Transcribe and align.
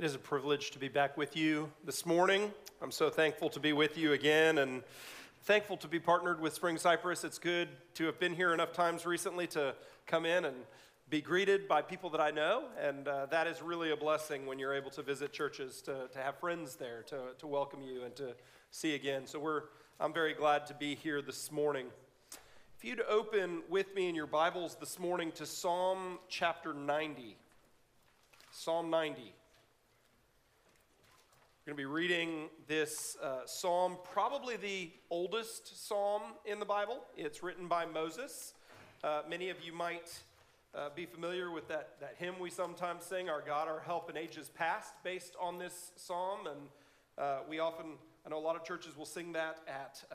It 0.00 0.06
is 0.06 0.14
a 0.14 0.18
privilege 0.18 0.70
to 0.70 0.78
be 0.78 0.88
back 0.88 1.18
with 1.18 1.36
you 1.36 1.70
this 1.84 2.06
morning. 2.06 2.54
I'm 2.80 2.90
so 2.90 3.10
thankful 3.10 3.50
to 3.50 3.60
be 3.60 3.74
with 3.74 3.98
you 3.98 4.14
again 4.14 4.56
and 4.56 4.82
thankful 5.42 5.76
to 5.76 5.88
be 5.88 6.00
partnered 6.00 6.40
with 6.40 6.54
Spring 6.54 6.78
Cypress. 6.78 7.22
It's 7.22 7.38
good 7.38 7.68
to 7.96 8.06
have 8.06 8.18
been 8.18 8.32
here 8.32 8.54
enough 8.54 8.72
times 8.72 9.04
recently 9.04 9.46
to 9.48 9.74
come 10.06 10.24
in 10.24 10.46
and 10.46 10.56
be 11.10 11.20
greeted 11.20 11.68
by 11.68 11.82
people 11.82 12.08
that 12.08 12.20
I 12.22 12.30
know, 12.30 12.64
and 12.82 13.06
uh, 13.06 13.26
that 13.26 13.46
is 13.46 13.60
really 13.60 13.90
a 13.90 13.96
blessing 13.96 14.46
when 14.46 14.58
you're 14.58 14.72
able 14.72 14.90
to 14.92 15.02
visit 15.02 15.34
churches, 15.34 15.82
to, 15.82 16.08
to 16.10 16.18
have 16.18 16.38
friends 16.38 16.76
there, 16.76 17.02
to, 17.08 17.34
to 17.36 17.46
welcome 17.46 17.82
you, 17.82 18.04
and 18.04 18.16
to 18.16 18.34
see 18.70 18.94
again. 18.94 19.26
So 19.26 19.38
we're, 19.38 19.64
I'm 20.00 20.14
very 20.14 20.32
glad 20.32 20.64
to 20.68 20.72
be 20.72 20.94
here 20.94 21.20
this 21.20 21.52
morning. 21.52 21.88
If 22.78 22.86
you'd 22.86 23.02
open 23.02 23.64
with 23.68 23.94
me 23.94 24.08
in 24.08 24.14
your 24.14 24.26
Bibles 24.26 24.76
this 24.80 24.98
morning 24.98 25.30
to 25.32 25.44
Psalm 25.44 26.18
chapter 26.26 26.72
90. 26.72 27.36
Psalm 28.50 28.88
90. 28.88 29.34
We're 31.66 31.74
going 31.74 31.76
to 31.76 31.88
be 31.90 31.94
reading 31.94 32.48
this 32.68 33.18
uh, 33.22 33.40
psalm, 33.44 33.98
probably 34.14 34.56
the 34.56 34.90
oldest 35.10 35.86
psalm 35.86 36.22
in 36.46 36.58
the 36.58 36.64
Bible. 36.64 37.04
It's 37.18 37.42
written 37.42 37.68
by 37.68 37.84
Moses. 37.84 38.54
Uh, 39.04 39.20
many 39.28 39.50
of 39.50 39.62
you 39.62 39.70
might 39.74 40.10
uh, 40.74 40.88
be 40.96 41.04
familiar 41.04 41.50
with 41.50 41.68
that, 41.68 42.00
that 42.00 42.14
hymn 42.16 42.38
we 42.40 42.48
sometimes 42.48 43.04
sing, 43.04 43.28
Our 43.28 43.42
God, 43.42 43.68
Our 43.68 43.80
Help 43.80 44.08
in 44.08 44.16
Ages 44.16 44.48
Past, 44.48 44.94
based 45.04 45.36
on 45.38 45.58
this 45.58 45.92
psalm. 45.96 46.46
And 46.46 46.60
uh, 47.18 47.40
we 47.46 47.58
often, 47.58 47.98
I 48.24 48.30
know 48.30 48.38
a 48.38 48.40
lot 48.40 48.56
of 48.56 48.64
churches 48.64 48.96
will 48.96 49.04
sing 49.04 49.32
that 49.32 49.58
at, 49.68 50.02
uh, 50.10 50.14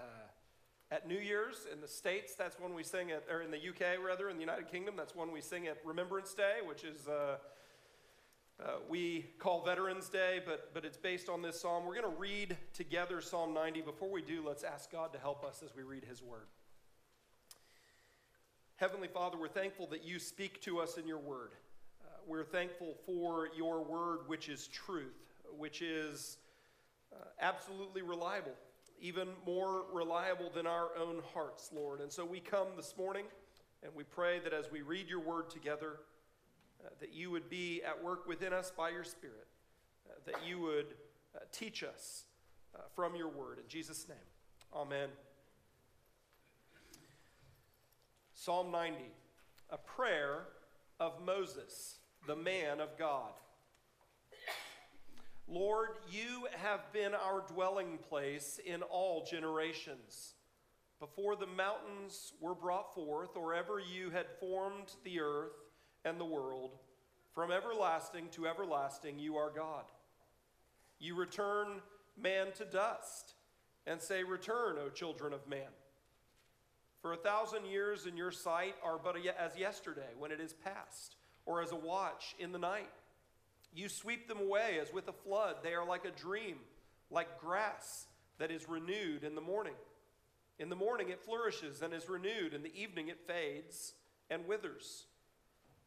at 0.89 1.07
New 1.07 1.19
Year's 1.19 1.67
in 1.71 1.79
the 1.79 1.87
States. 1.87 2.33
That's 2.33 2.59
when 2.59 2.73
we 2.73 2.81
sing 2.81 3.09
it, 3.09 3.23
or 3.31 3.43
in 3.43 3.51
the 3.51 3.59
UK 3.69 4.03
rather, 4.03 4.29
in 4.29 4.37
the 4.37 4.41
United 4.41 4.71
Kingdom. 4.71 4.95
That's 4.97 5.15
when 5.15 5.31
we 5.31 5.41
sing 5.41 5.67
at 5.67 5.77
Remembrance 5.85 6.33
Day, 6.33 6.55
which 6.67 6.83
is 6.83 7.07
uh, 8.63 8.77
we 8.87 9.25
call 9.37 9.65
Veterans 9.65 10.07
Day, 10.07 10.39
but, 10.45 10.73
but 10.73 10.85
it's 10.85 10.97
based 10.97 11.27
on 11.27 11.41
this 11.41 11.59
psalm. 11.59 11.85
We're 11.85 11.99
going 11.99 12.13
to 12.13 12.19
read 12.19 12.55
together 12.73 13.19
Psalm 13.19 13.53
90. 13.53 13.81
Before 13.81 14.09
we 14.09 14.21
do, 14.21 14.41
let's 14.47 14.63
ask 14.63 14.89
God 14.89 15.11
to 15.11 15.19
help 15.19 15.43
us 15.43 15.61
as 15.63 15.75
we 15.75 15.83
read 15.83 16.05
His 16.05 16.23
Word. 16.23 16.47
Heavenly 18.77 19.09
Father, 19.09 19.37
we're 19.37 19.49
thankful 19.49 19.87
that 19.87 20.05
you 20.05 20.19
speak 20.19 20.61
to 20.61 20.79
us 20.79 20.97
in 20.97 21.05
your 21.05 21.17
Word. 21.17 21.51
Uh, 22.01 22.07
we're 22.25 22.45
thankful 22.45 22.95
for 23.05 23.49
your 23.57 23.83
Word, 23.83 24.19
which 24.27 24.47
is 24.47 24.67
truth, 24.67 25.33
which 25.57 25.81
is 25.81 26.37
uh, 27.11 27.25
absolutely 27.41 28.03
reliable, 28.03 28.55
even 29.01 29.27
more 29.45 29.83
reliable 29.91 30.49
than 30.49 30.65
our 30.65 30.95
own 30.97 31.21
hearts, 31.33 31.71
Lord. 31.75 31.99
And 31.99 32.09
so 32.09 32.23
we 32.23 32.39
come 32.39 32.67
this 32.77 32.95
morning 32.97 33.25
and 33.83 33.93
we 33.93 34.03
pray 34.03 34.39
that 34.39 34.53
as 34.53 34.71
we 34.71 34.81
read 34.81 35.09
your 35.09 35.19
Word 35.19 35.49
together, 35.49 35.97
uh, 36.85 36.89
that 36.99 37.13
you 37.13 37.31
would 37.31 37.49
be 37.49 37.81
at 37.83 38.03
work 38.03 38.27
within 38.27 38.53
us 38.53 38.71
by 38.75 38.89
your 38.89 39.03
Spirit, 39.03 39.47
uh, 40.09 40.13
that 40.25 40.35
you 40.47 40.59
would 40.59 40.93
uh, 41.35 41.39
teach 41.51 41.83
us 41.83 42.25
uh, 42.75 42.79
from 42.95 43.15
your 43.15 43.29
word. 43.29 43.57
In 43.57 43.67
Jesus' 43.67 44.07
name, 44.07 44.17
amen. 44.73 45.09
Psalm 48.33 48.71
90, 48.71 48.97
a 49.71 49.77
prayer 49.77 50.43
of 50.99 51.13
Moses, 51.25 51.97
the 52.27 52.35
man 52.35 52.79
of 52.79 52.97
God. 52.97 53.31
Lord, 55.47 55.89
you 56.09 56.47
have 56.57 56.91
been 56.91 57.13
our 57.13 57.43
dwelling 57.47 57.99
place 58.09 58.59
in 58.65 58.81
all 58.81 59.23
generations. 59.23 60.33
Before 60.99 61.35
the 61.35 61.47
mountains 61.47 62.33
were 62.39 62.55
brought 62.55 62.95
forth, 62.95 63.35
or 63.35 63.53
ever 63.53 63.79
you 63.79 64.09
had 64.09 64.25
formed 64.39 64.93
the 65.03 65.19
earth, 65.19 65.51
and 66.05 66.19
the 66.19 66.25
world. 66.25 66.77
From 67.33 67.51
everlasting 67.51 68.29
to 68.31 68.47
everlasting, 68.47 69.19
you 69.19 69.35
are 69.35 69.49
God. 69.49 69.83
You 70.99 71.15
return 71.15 71.81
man 72.17 72.53
to 72.53 72.63
dust 72.63 73.33
and 73.85 73.99
say, 73.99 74.23
Return, 74.23 74.77
O 74.79 74.89
children 74.89 75.33
of 75.33 75.47
man. 75.47 75.67
For 77.01 77.11
a 77.11 77.17
thousand 77.17 77.65
years 77.65 78.05
in 78.05 78.15
your 78.15 78.31
sight 78.31 78.75
are 78.83 78.97
but 78.97 79.17
as 79.37 79.57
yesterday 79.57 80.13
when 80.17 80.31
it 80.31 80.39
is 80.39 80.53
past, 80.53 81.17
or 81.45 81.61
as 81.61 81.71
a 81.71 81.75
watch 81.75 82.35
in 82.39 82.51
the 82.51 82.59
night. 82.59 82.89
You 83.73 83.89
sweep 83.89 84.27
them 84.27 84.39
away 84.39 84.79
as 84.81 84.93
with 84.93 85.07
a 85.09 85.13
flood. 85.13 85.57
They 85.61 85.73
are 85.73 85.85
like 85.85 86.05
a 86.05 86.11
dream, 86.11 86.55
like 87.11 87.39
grass 87.39 88.07
that 88.39 88.49
is 88.49 88.67
renewed 88.69 89.23
in 89.23 89.35
the 89.35 89.41
morning. 89.41 89.75
In 90.57 90.69
the 90.69 90.75
morning 90.75 91.09
it 91.09 91.21
flourishes 91.21 91.81
and 91.81 91.93
is 91.93 92.07
renewed, 92.07 92.53
in 92.53 92.63
the 92.63 92.73
evening 92.73 93.09
it 93.09 93.27
fades 93.27 93.93
and 94.29 94.47
withers. 94.47 95.05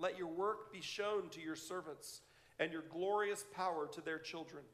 Let 0.00 0.16
your 0.16 0.28
work 0.28 0.72
be 0.72 0.80
shown 0.80 1.28
to 1.32 1.42
your 1.42 1.54
servants, 1.54 2.22
and 2.58 2.72
your 2.72 2.84
glorious 2.90 3.44
power 3.54 3.86
to 3.92 4.00
their 4.00 4.18
children. 4.18 4.64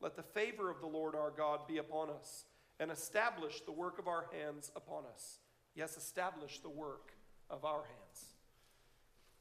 Let 0.00 0.16
the 0.16 0.22
favor 0.22 0.68
of 0.68 0.80
the 0.80 0.88
Lord 0.88 1.14
our 1.14 1.30
God 1.30 1.68
be 1.68 1.78
upon 1.78 2.10
us, 2.10 2.44
and 2.80 2.90
establish 2.90 3.60
the 3.60 3.72
work 3.72 4.00
of 4.00 4.08
our 4.08 4.26
hands 4.32 4.72
upon 4.74 5.04
us. 5.06 5.38
Yes, 5.76 5.96
establish 5.96 6.58
the 6.58 6.68
work 6.68 7.12
of 7.48 7.64
our 7.64 7.84
hands. 7.84 8.24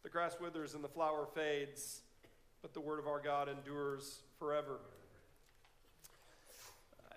The 0.03 0.09
grass 0.09 0.35
withers 0.39 0.75
and 0.75 0.83
the 0.83 0.89
flower 0.89 1.27
fades, 1.33 2.01
but 2.61 2.75
the 2.75 2.81
word 2.81 2.99
of 2.99 3.07
our 3.07 3.19
God 3.19 3.49
endures 3.49 4.19
forever. 4.37 4.79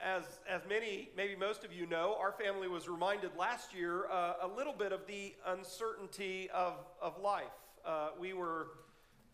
As, 0.03 0.25
as 0.48 0.62
many, 0.69 1.10
maybe 1.16 1.37
most 1.37 1.65
of 1.65 1.72
you 1.72 1.87
know, 1.87 2.16
our 2.19 2.33
family 2.33 2.69
was 2.69 2.88
reminded 2.88 3.37
last 3.38 3.75
year 3.75 4.06
uh, 4.10 4.34
a 4.43 4.48
little 4.48 4.75
bit 4.75 4.93
of 4.93 5.06
the 5.06 5.34
uncertainty 5.47 6.48
of, 6.54 6.75
of 7.03 7.21
life 7.21 7.44
uh, 7.86 8.08
we 8.19 8.32
were 8.32 8.69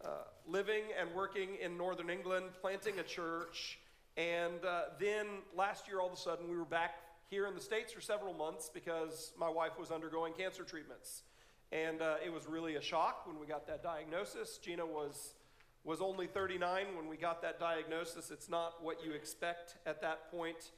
uh, 0.04 0.08
living 0.46 0.82
and 1.00 1.12
working 1.14 1.56
in 1.62 1.76
northern 1.76 2.10
England, 2.10 2.46
planting 2.60 2.98
a 2.98 3.02
church, 3.02 3.78
and 4.16 4.64
uh, 4.64 4.82
then 5.00 5.26
last 5.56 5.88
year, 5.88 6.00
all 6.00 6.08
of 6.08 6.12
a 6.12 6.16
sudden, 6.16 6.48
we 6.48 6.56
were 6.56 6.66
back 6.66 6.96
here 7.30 7.46
in 7.46 7.54
the 7.54 7.60
States 7.60 7.92
for 7.92 8.02
several 8.02 8.34
months 8.34 8.70
because 8.72 9.32
my 9.38 9.48
wife 9.48 9.78
was 9.78 9.90
undergoing 9.90 10.34
cancer 10.34 10.64
treatments. 10.64 11.22
And 11.70 12.02
uh, 12.02 12.16
it 12.22 12.30
was 12.30 12.46
really 12.46 12.76
a 12.76 12.82
shock 12.82 13.26
when 13.26 13.40
we 13.40 13.46
got 13.46 13.66
that 13.68 13.82
diagnosis. 13.82 14.58
Gina 14.58 14.84
was, 14.84 15.32
was 15.82 16.02
only 16.02 16.26
39 16.26 16.88
when 16.94 17.08
we 17.08 17.16
got 17.16 17.40
that 17.40 17.58
diagnosis. 17.58 18.30
It's 18.30 18.50
not 18.50 18.84
what 18.84 19.02
you 19.02 19.12
expect 19.12 19.76
at 19.86 20.02
that 20.02 20.30
point 20.30 20.72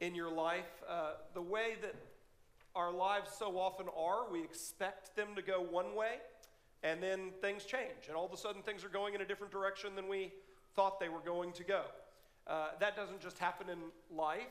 in 0.00 0.14
your 0.14 0.30
life. 0.30 0.84
Uh, 0.88 1.14
the 1.34 1.42
way 1.42 1.74
that 1.82 1.96
our 2.76 2.92
lives 2.92 3.32
so 3.36 3.58
often 3.58 3.86
are, 3.98 4.30
we 4.30 4.44
expect 4.44 5.16
them 5.16 5.28
to 5.34 5.42
go 5.42 5.60
one 5.60 5.96
way 5.96 6.18
and 6.82 7.02
then 7.02 7.30
things 7.40 7.64
change, 7.64 8.08
and 8.08 8.16
all 8.16 8.26
of 8.26 8.32
a 8.32 8.36
sudden 8.36 8.62
things 8.62 8.84
are 8.84 8.88
going 8.88 9.14
in 9.14 9.20
a 9.20 9.24
different 9.24 9.52
direction 9.52 9.94
than 9.94 10.08
we 10.08 10.32
thought 10.74 11.00
they 11.00 11.08
were 11.08 11.20
going 11.20 11.52
to 11.52 11.64
go. 11.64 11.82
Uh, 12.46 12.68
that 12.78 12.94
doesn't 12.94 13.20
just 13.20 13.38
happen 13.38 13.68
in 13.68 13.78
life, 14.16 14.42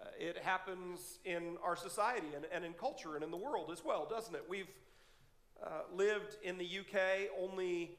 uh, 0.00 0.06
it 0.18 0.36
happens 0.38 1.18
in 1.24 1.56
our 1.64 1.76
society 1.76 2.28
and, 2.34 2.44
and, 2.52 2.64
in 2.64 2.72
culture 2.72 3.14
and 3.14 3.24
in 3.24 3.30
the 3.30 3.36
world 3.36 3.70
as 3.72 3.84
well, 3.84 4.06
doesn't 4.08 4.34
it? 4.34 4.44
We've 4.48 4.68
uh, 5.62 5.82
lived 5.94 6.36
in 6.42 6.58
the 6.58 6.64
UK 6.64 7.30
only 7.40 7.92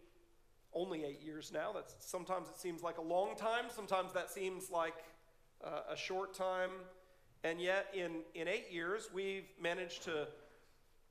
only 0.75 1.03
eight 1.03 1.21
years 1.23 1.51
now. 1.53 1.71
That's 1.71 1.95
sometimes 1.99 2.49
it 2.49 2.59
seems 2.59 2.81
like 2.81 2.97
a 2.97 3.01
long 3.01 3.35
time. 3.35 3.65
Sometimes 3.69 4.11
that 4.13 4.31
seems 4.31 4.71
like 4.71 4.95
uh, 5.63 5.91
a 5.91 5.95
short 5.95 6.33
time. 6.33 6.71
And 7.43 7.61
yet, 7.61 7.87
in 7.93 8.21
in 8.33 8.47
eight 8.47 8.71
years, 8.71 9.09
we've 9.13 9.45
managed 9.61 10.03
to 10.03 10.27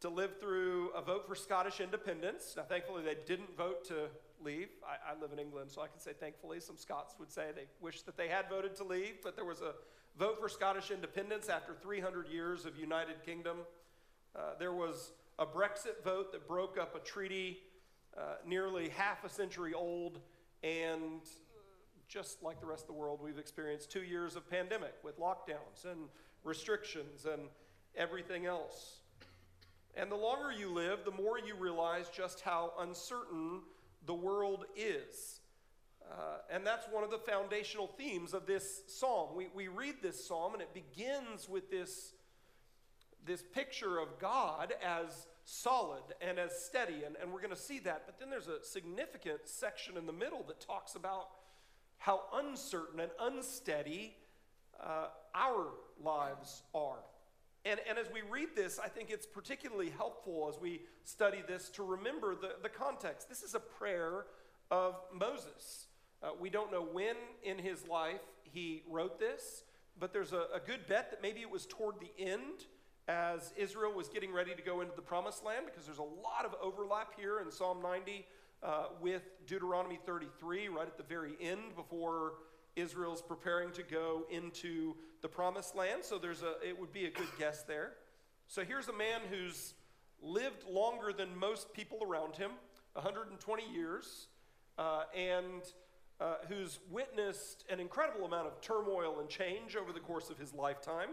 to 0.02 0.08
live 0.08 0.40
through 0.40 0.90
a 0.96 1.00
vote 1.00 1.28
for 1.28 1.36
Scottish 1.36 1.78
independence. 1.78 2.54
Now, 2.56 2.64
thankfully, 2.64 3.04
they 3.04 3.16
didn't 3.24 3.56
vote 3.56 3.84
to 3.86 4.08
leave. 4.44 4.68
I, 4.84 5.12
I 5.12 5.20
live 5.20 5.32
in 5.32 5.38
England, 5.38 5.70
so 5.70 5.80
I 5.80 5.86
can 5.86 6.00
say 6.00 6.10
thankfully. 6.12 6.58
Some 6.58 6.76
Scots 6.76 7.14
would 7.20 7.30
say 7.30 7.50
they 7.54 7.66
wish 7.80 8.02
that 8.02 8.16
they 8.16 8.26
had 8.26 8.48
voted 8.50 8.74
to 8.76 8.84
leave, 8.84 9.18
but 9.22 9.36
there 9.36 9.44
was 9.44 9.60
a 9.60 9.74
vote 10.18 10.40
for 10.40 10.48
Scottish 10.48 10.90
independence 10.90 11.48
after 11.48 11.74
300 11.80 12.26
years 12.26 12.66
of 12.66 12.76
United 12.76 13.24
Kingdom. 13.24 13.58
Uh, 14.34 14.54
there 14.58 14.72
was 14.72 15.12
a 15.38 15.46
Brexit 15.46 16.02
vote 16.04 16.32
that 16.32 16.48
broke 16.48 16.76
up 16.76 16.96
a 16.96 16.98
treaty 16.98 17.58
uh, 18.18 18.34
nearly 18.44 18.88
half 18.88 19.22
a 19.24 19.28
century 19.28 19.72
old, 19.72 20.18
and 20.64 21.20
just 22.08 22.42
like 22.42 22.58
the 22.58 22.66
rest 22.66 22.82
of 22.82 22.88
the 22.88 23.00
world, 23.00 23.20
we've 23.22 23.38
experienced 23.38 23.88
two 23.88 24.02
years 24.02 24.34
of 24.34 24.50
pandemic 24.50 24.94
with 25.04 25.20
lockdowns 25.20 25.84
and 25.84 26.08
restrictions 26.42 27.24
and 27.24 27.42
everything 27.96 28.46
else. 28.46 29.01
And 29.94 30.10
the 30.10 30.16
longer 30.16 30.50
you 30.50 30.72
live, 30.72 31.00
the 31.04 31.10
more 31.10 31.38
you 31.38 31.54
realize 31.54 32.08
just 32.08 32.40
how 32.40 32.72
uncertain 32.80 33.60
the 34.06 34.14
world 34.14 34.64
is. 34.76 35.40
Uh, 36.10 36.38
and 36.50 36.66
that's 36.66 36.86
one 36.90 37.04
of 37.04 37.10
the 37.10 37.18
foundational 37.18 37.86
themes 37.86 38.34
of 38.34 38.46
this 38.46 38.82
psalm. 38.86 39.36
We, 39.36 39.48
we 39.54 39.68
read 39.68 39.96
this 40.02 40.26
psalm, 40.26 40.54
and 40.54 40.62
it 40.62 40.74
begins 40.74 41.48
with 41.48 41.70
this, 41.70 42.12
this 43.24 43.42
picture 43.42 43.98
of 43.98 44.18
God 44.18 44.74
as 44.82 45.26
solid 45.44 46.02
and 46.20 46.38
as 46.38 46.64
steady, 46.64 47.04
and, 47.04 47.16
and 47.20 47.32
we're 47.32 47.40
going 47.40 47.54
to 47.54 47.60
see 47.60 47.78
that. 47.80 48.02
But 48.06 48.18
then 48.18 48.30
there's 48.30 48.48
a 48.48 48.64
significant 48.64 49.40
section 49.44 49.96
in 49.96 50.06
the 50.06 50.12
middle 50.12 50.42
that 50.48 50.60
talks 50.60 50.94
about 50.94 51.28
how 51.98 52.22
uncertain 52.34 53.00
and 53.00 53.10
unsteady 53.20 54.16
uh, 54.82 55.06
our 55.34 55.68
lives 56.02 56.62
are. 56.74 56.98
And, 57.64 57.78
and 57.88 57.96
as 57.96 58.06
we 58.12 58.22
read 58.28 58.48
this, 58.56 58.80
I 58.82 58.88
think 58.88 59.10
it's 59.10 59.26
particularly 59.26 59.90
helpful 59.90 60.50
as 60.52 60.60
we 60.60 60.82
study 61.04 61.42
this 61.46 61.68
to 61.70 61.84
remember 61.84 62.34
the, 62.34 62.54
the 62.62 62.68
context. 62.68 63.28
This 63.28 63.42
is 63.42 63.54
a 63.54 63.60
prayer 63.60 64.26
of 64.70 64.96
Moses. 65.12 65.86
Uh, 66.22 66.30
we 66.40 66.50
don't 66.50 66.72
know 66.72 66.82
when 66.82 67.14
in 67.44 67.58
his 67.58 67.86
life 67.86 68.20
he 68.42 68.82
wrote 68.88 69.20
this, 69.20 69.62
but 69.98 70.12
there's 70.12 70.32
a, 70.32 70.46
a 70.54 70.60
good 70.66 70.86
bet 70.88 71.10
that 71.10 71.22
maybe 71.22 71.40
it 71.40 71.50
was 71.50 71.66
toward 71.66 71.96
the 72.00 72.10
end 72.18 72.66
as 73.08 73.52
Israel 73.56 73.92
was 73.92 74.08
getting 74.08 74.32
ready 74.32 74.54
to 74.54 74.62
go 74.62 74.80
into 74.80 74.94
the 74.94 75.02
promised 75.02 75.44
land, 75.44 75.66
because 75.66 75.86
there's 75.86 75.98
a 75.98 76.02
lot 76.02 76.44
of 76.44 76.54
overlap 76.60 77.12
here 77.16 77.40
in 77.40 77.50
Psalm 77.50 77.82
90 77.82 78.24
uh, 78.62 78.84
with 79.00 79.22
Deuteronomy 79.46 79.98
33, 80.04 80.68
right 80.68 80.86
at 80.86 80.96
the 80.96 81.02
very 81.02 81.34
end 81.40 81.74
before 81.76 82.34
Israel's 82.76 83.22
preparing 83.22 83.70
to 83.72 83.82
go 83.82 84.24
into 84.30 84.94
the 85.20 85.28
promised 85.28 85.74
land. 85.74 86.04
So 86.04 86.18
there's 86.18 86.42
a 86.42 86.54
it 86.66 86.78
would 86.78 86.92
be 86.92 87.06
a 87.06 87.10
good 87.10 87.28
guess 87.38 87.62
there. 87.62 87.92
So 88.46 88.64
here's 88.64 88.88
a 88.88 88.92
man 88.92 89.20
who's 89.30 89.74
lived 90.20 90.64
longer 90.68 91.12
than 91.12 91.36
most 91.36 91.72
people 91.72 91.98
around 92.02 92.36
him, 92.36 92.52
120 92.94 93.62
years, 93.72 94.28
uh, 94.78 95.04
and 95.16 95.62
uh, 96.20 96.34
who's 96.48 96.78
witnessed 96.90 97.64
an 97.70 97.80
incredible 97.80 98.24
amount 98.24 98.46
of 98.46 98.60
turmoil 98.60 99.20
and 99.20 99.28
change 99.28 99.76
over 99.76 99.92
the 99.92 100.00
course 100.00 100.30
of 100.30 100.38
his 100.38 100.54
lifetime. 100.54 101.10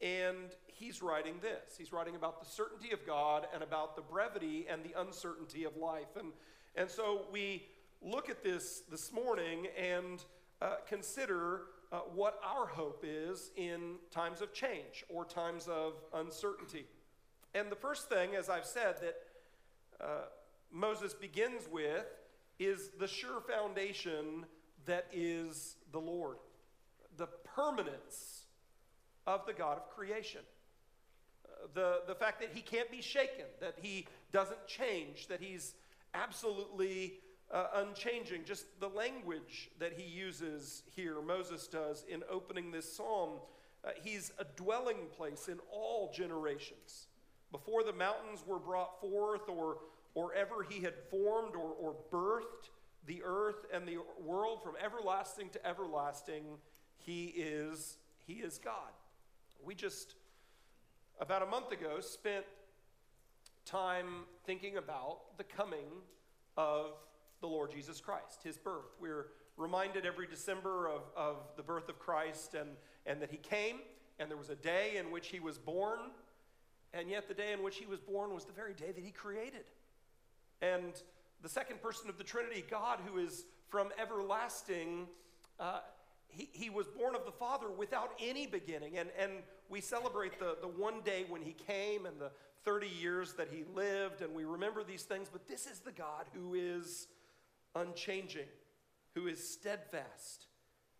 And 0.00 0.54
he's 0.66 1.02
writing 1.02 1.34
this. 1.42 1.76
He's 1.76 1.92
writing 1.92 2.16
about 2.16 2.40
the 2.40 2.46
certainty 2.46 2.92
of 2.92 3.06
God 3.06 3.46
and 3.52 3.62
about 3.62 3.96
the 3.96 4.02
brevity 4.02 4.66
and 4.68 4.82
the 4.82 4.98
uncertainty 4.98 5.64
of 5.64 5.76
life. 5.76 6.16
And, 6.18 6.32
and 6.74 6.90
so 6.90 7.26
we 7.30 7.64
look 8.02 8.30
at 8.30 8.42
this 8.42 8.82
this 8.90 9.12
morning 9.12 9.66
and 9.78 10.24
uh, 10.62 10.76
consider 10.88 11.62
uh, 11.92 11.98
what 12.14 12.40
our 12.44 12.66
hope 12.66 13.04
is 13.06 13.50
in 13.56 13.96
times 14.10 14.40
of 14.40 14.52
change 14.52 15.04
or 15.08 15.24
times 15.24 15.68
of 15.68 15.94
uncertainty. 16.14 16.86
And 17.54 17.70
the 17.70 17.76
first 17.76 18.08
thing, 18.08 18.36
as 18.36 18.48
I've 18.48 18.64
said, 18.64 18.96
that 19.00 19.16
uh, 20.00 20.06
Moses 20.72 21.14
begins 21.14 21.68
with 21.70 22.06
is 22.58 22.90
the 22.98 23.08
sure 23.08 23.40
foundation 23.40 24.46
that 24.86 25.06
is 25.12 25.76
the 25.92 26.00
Lord, 26.00 26.36
the 27.16 27.26
permanence 27.26 28.44
of 29.26 29.44
the 29.46 29.52
God 29.52 29.78
of 29.78 29.90
creation. 29.90 30.42
Uh, 31.44 31.66
the, 31.74 32.00
the 32.06 32.14
fact 32.14 32.40
that 32.40 32.50
he 32.54 32.60
can't 32.60 32.90
be 32.90 33.02
shaken, 33.02 33.46
that 33.60 33.76
he 33.80 34.06
doesn't 34.32 34.66
change, 34.66 35.26
that 35.26 35.40
he's 35.40 35.74
absolutely 36.14 37.14
uh, 37.52 37.66
unchanging. 37.76 38.44
Just 38.44 38.66
the 38.80 38.88
language 38.88 39.70
that 39.78 39.92
he 39.92 40.08
uses 40.08 40.82
here, 40.94 41.20
Moses 41.20 41.66
does 41.66 42.04
in 42.08 42.22
opening 42.30 42.70
this 42.70 42.90
psalm. 42.90 43.40
Uh, 43.84 43.90
he's 44.02 44.32
a 44.38 44.44
dwelling 44.56 45.08
place 45.16 45.48
in 45.48 45.58
all 45.72 46.12
generations. 46.14 47.06
Before 47.50 47.82
the 47.82 47.92
mountains 47.92 48.44
were 48.46 48.58
brought 48.58 49.00
forth, 49.00 49.48
or, 49.48 49.78
or 50.14 50.32
ever 50.34 50.62
he 50.68 50.80
had 50.80 50.94
formed 51.10 51.54
or, 51.56 51.72
or 51.80 51.96
birthed 52.12 52.70
the 53.06 53.22
earth 53.24 53.64
and 53.72 53.88
the 53.88 53.98
world 54.22 54.62
from 54.62 54.74
everlasting 54.82 55.48
to 55.50 55.66
everlasting, 55.66 56.44
he 56.98 57.26
is, 57.36 57.96
he 58.26 58.34
is 58.34 58.58
God. 58.58 58.92
We 59.64 59.74
just, 59.74 60.14
about 61.20 61.42
a 61.42 61.46
month 61.46 61.72
ago, 61.72 62.00
spent 62.00 62.44
time 63.64 64.24
thinking 64.44 64.76
about 64.76 65.36
the 65.38 65.44
coming 65.44 65.88
of 66.56 66.92
the 67.40 67.46
Lord 67.46 67.70
Jesus 67.70 68.00
Christ, 68.00 68.40
his 68.44 68.58
birth. 68.58 68.94
We're 69.00 69.26
reminded 69.56 70.06
every 70.06 70.26
December 70.26 70.88
of, 70.88 71.02
of 71.16 71.36
the 71.56 71.62
birth 71.62 71.88
of 71.88 71.98
Christ 71.98 72.54
and, 72.54 72.70
and 73.06 73.20
that 73.20 73.30
he 73.30 73.36
came, 73.36 73.80
and 74.18 74.30
there 74.30 74.36
was 74.36 74.50
a 74.50 74.56
day 74.56 74.96
in 74.96 75.10
which 75.10 75.28
he 75.28 75.40
was 75.40 75.58
born, 75.58 75.98
and 76.92 77.08
yet 77.08 77.28
the 77.28 77.34
day 77.34 77.52
in 77.52 77.62
which 77.62 77.76
he 77.76 77.86
was 77.86 78.00
born 78.00 78.34
was 78.34 78.44
the 78.44 78.52
very 78.52 78.74
day 78.74 78.92
that 78.92 79.02
he 79.02 79.10
created. 79.10 79.64
And 80.60 80.92
the 81.42 81.48
second 81.48 81.80
person 81.80 82.08
of 82.10 82.18
the 82.18 82.24
Trinity, 82.24 82.64
God, 82.68 82.98
who 83.06 83.18
is 83.18 83.44
from 83.68 83.88
everlasting, 84.00 85.06
uh, 85.58 85.80
he, 86.28 86.48
he 86.52 86.70
was 86.70 86.86
born 86.86 87.14
of 87.14 87.24
the 87.24 87.32
Father 87.32 87.70
without 87.70 88.12
any 88.20 88.46
beginning. 88.46 88.98
And, 88.98 89.08
and 89.18 89.32
we 89.68 89.80
celebrate 89.80 90.38
the, 90.38 90.56
the 90.60 90.68
one 90.68 91.00
day 91.02 91.24
when 91.28 91.42
he 91.42 91.52
came 91.52 92.06
and 92.06 92.20
the 92.20 92.30
30 92.64 92.88
years 92.88 93.32
that 93.34 93.48
he 93.50 93.64
lived, 93.74 94.20
and 94.20 94.34
we 94.34 94.44
remember 94.44 94.84
these 94.84 95.04
things, 95.04 95.28
but 95.32 95.48
this 95.48 95.66
is 95.66 95.78
the 95.80 95.92
God 95.92 96.26
who 96.34 96.54
is 96.54 97.06
unchanging, 97.74 98.48
who 99.14 99.26
is 99.26 99.46
steadfast. 99.46 100.46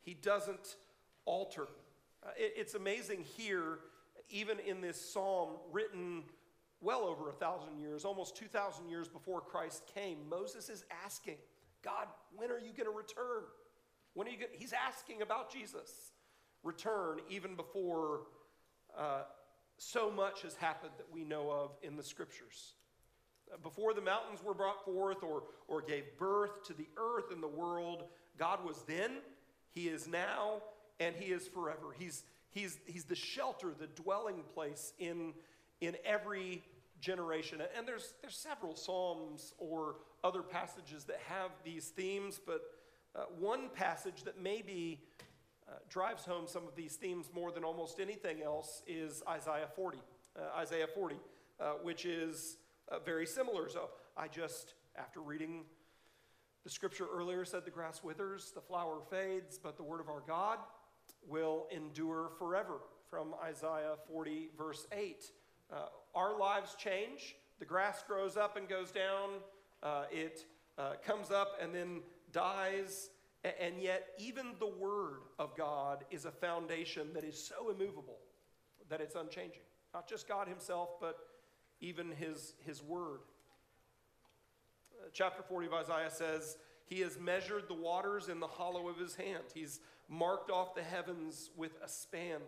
He 0.01 0.15
doesn't 0.15 0.77
alter. 1.25 1.67
Uh, 2.25 2.31
it, 2.37 2.55
it's 2.57 2.75
amazing 2.75 3.25
here, 3.37 3.79
even 4.29 4.59
in 4.61 4.81
this 4.81 5.01
psalm 5.01 5.51
written 5.73 6.25
well 6.81 7.03
over 7.03 7.29
a 7.29 7.33
thousand 7.33 7.79
years, 7.79 8.05
almost 8.05 8.37
2,000 8.37 8.89
years 8.89 9.09
before 9.09 9.41
Christ 9.41 9.83
came, 9.95 10.19
Moses 10.29 10.69
is 10.69 10.85
asking, 11.05 11.37
God, 11.83 12.07
when 12.35 12.51
are 12.51 12.59
you 12.59 12.73
going 12.73 12.91
to 12.91 12.97
return? 12.97 13.43
When 14.15 14.27
are 14.27 14.31
you 14.31 14.39
going 14.39 14.51
He's 14.55 14.73
asking 14.73 15.23
about 15.23 15.53
Jesus' 15.53 16.13
return 16.63 17.19
even 17.29 17.55
before 17.55 18.23
uh, 18.99 19.23
so 19.79 20.11
much 20.11 20.43
has 20.43 20.55
happened 20.57 20.93
that 20.99 21.07
we 21.11 21.25
know 21.25 21.51
of 21.51 21.71
in 21.83 21.97
the 21.97 22.03
scriptures 22.03 22.75
before 23.63 23.95
the 23.95 24.01
mountains 24.01 24.43
were 24.45 24.55
brought 24.55 24.85
forth 24.85 25.23
or, 25.23 25.45
or 25.69 25.83
gave 25.83 26.05
birth 26.19 26.65
to 26.65 26.73
the 26.73 26.87
earth 26.97 27.31
and 27.33 27.43
the 27.43 27.49
world, 27.49 28.05
God 28.39 28.65
was 28.65 28.83
then, 28.87 29.19
He 29.73 29.89
is 29.89 30.07
now, 30.07 30.63
and 30.99 31.15
He 31.17 31.33
is 31.33 31.49
forever. 31.49 31.95
He's, 31.99 32.25
he's, 32.51 32.79
he's 32.87 33.05
the 33.05 33.15
shelter, 33.15 33.69
the 33.79 33.87
dwelling 33.87 34.43
place 34.55 34.93
in, 34.99 35.33
in 35.81 35.97
every 36.05 36.63
generation. 37.01 37.61
And 37.77 37.87
there's, 37.87 38.15
there's 38.21 38.37
several 38.37 38.77
Psalms 38.77 39.55
or 39.59 39.97
other 40.23 40.43
passages 40.43 41.05
that 41.05 41.19
have 41.27 41.51
these 41.65 41.89
themes, 41.89 42.41
but 42.45 42.63
uh, 43.17 43.23
one 43.39 43.71
passage 43.75 44.23
that 44.25 44.41
maybe 44.41 45.01
uh, 45.69 45.75
drives 45.89 46.25
home 46.25 46.47
some 46.47 46.67
of 46.67 46.77
these 46.77 46.97
themes 46.97 47.31
more 47.35 47.51
than 47.51 47.65
almost 47.65 48.01
anything 48.01 48.43
else 48.43 48.83
is 48.87 49.23
Isaiah 49.29 49.69
40. 49.75 49.99
Uh, 50.37 50.59
Isaiah 50.59 50.87
40, 50.95 51.17
uh, 51.59 51.65
which 51.83 52.05
is 52.05 52.57
uh, 52.91 52.99
very 53.05 53.27
similar. 53.27 53.69
So 53.69 53.91
I 54.17 54.29
just, 54.29 54.75
after 54.97 55.21
reading 55.21 55.65
the 56.65 56.71
scripture 56.71 57.07
earlier, 57.13 57.45
said 57.45 57.65
the 57.65 57.71
grass 57.71 58.03
withers, 58.03 58.53
the 58.55 58.61
flower 58.61 59.01
fades, 59.11 59.59
but 59.59 59.77
the 59.77 59.83
word 59.83 60.01
of 60.01 60.09
our 60.09 60.23
God 60.27 60.59
will 61.27 61.67
endure 61.75 62.31
forever. 62.39 62.81
From 63.09 63.35
Isaiah 63.43 63.95
40, 64.07 64.51
verse 64.57 64.87
8. 64.93 65.25
Uh, 65.73 65.77
our 66.15 66.39
lives 66.39 66.77
change. 66.79 67.37
The 67.59 67.65
grass 67.65 68.05
grows 68.07 68.37
up 68.37 68.57
and 68.57 68.69
goes 68.69 68.91
down. 68.91 69.41
Uh, 69.83 70.05
it 70.13 70.45
uh, 70.79 70.93
comes 71.05 71.31
up 71.31 71.59
and 71.61 71.75
then 71.75 72.03
dies. 72.33 73.11
And 73.43 73.81
yet, 73.81 74.09
even 74.19 74.53
the 74.59 74.69
Word 74.69 75.21
of 75.39 75.57
God 75.57 76.05
is 76.11 76.27
a 76.27 76.31
foundation 76.31 77.09
that 77.15 77.25
is 77.25 77.43
so 77.43 77.71
immovable 77.71 78.19
that 78.91 79.01
it's 79.01 79.15
unchanging. 79.15 79.63
Not 79.95 80.09
just 80.09 80.29
God 80.29 80.47
Himself, 80.47 81.01
but 81.01 81.17
even 81.81 82.11
his, 82.13 82.55
his 82.65 82.83
word. 82.83 83.21
Uh, 85.01 85.09
chapter 85.13 85.43
40 85.43 85.67
of 85.69 85.75
Isaiah 85.75 86.11
says, 86.11 86.57
He 86.87 87.01
has 87.01 87.19
measured 87.19 87.69
the 87.69 87.75
waters 87.75 88.29
in 88.29 88.41
the 88.41 88.47
hollow 88.47 88.89
of 88.89 88.99
his 88.99 89.15
hand. 89.15 89.45
He's 89.55 89.81
marked 90.09 90.51
off 90.51 90.75
the 90.75 90.83
heavens 90.83 91.51
with 91.57 91.73
a 91.83 91.89
span 91.89 92.41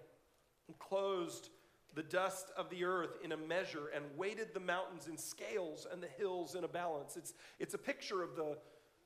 and 0.68 0.78
closed 0.78 1.48
the 1.94 2.02
dust 2.02 2.50
of 2.56 2.70
the 2.70 2.84
earth 2.84 3.18
in 3.22 3.32
a 3.32 3.36
measure 3.36 3.88
and 3.94 4.04
weighted 4.16 4.54
the 4.54 4.60
mountains 4.60 5.08
in 5.08 5.16
scales 5.16 5.86
and 5.90 6.02
the 6.02 6.08
hills 6.18 6.54
in 6.54 6.64
a 6.64 6.68
balance. 6.68 7.16
It's, 7.16 7.34
it's 7.58 7.74
a 7.74 7.78
picture 7.78 8.22
of 8.22 8.34
the, 8.34 8.56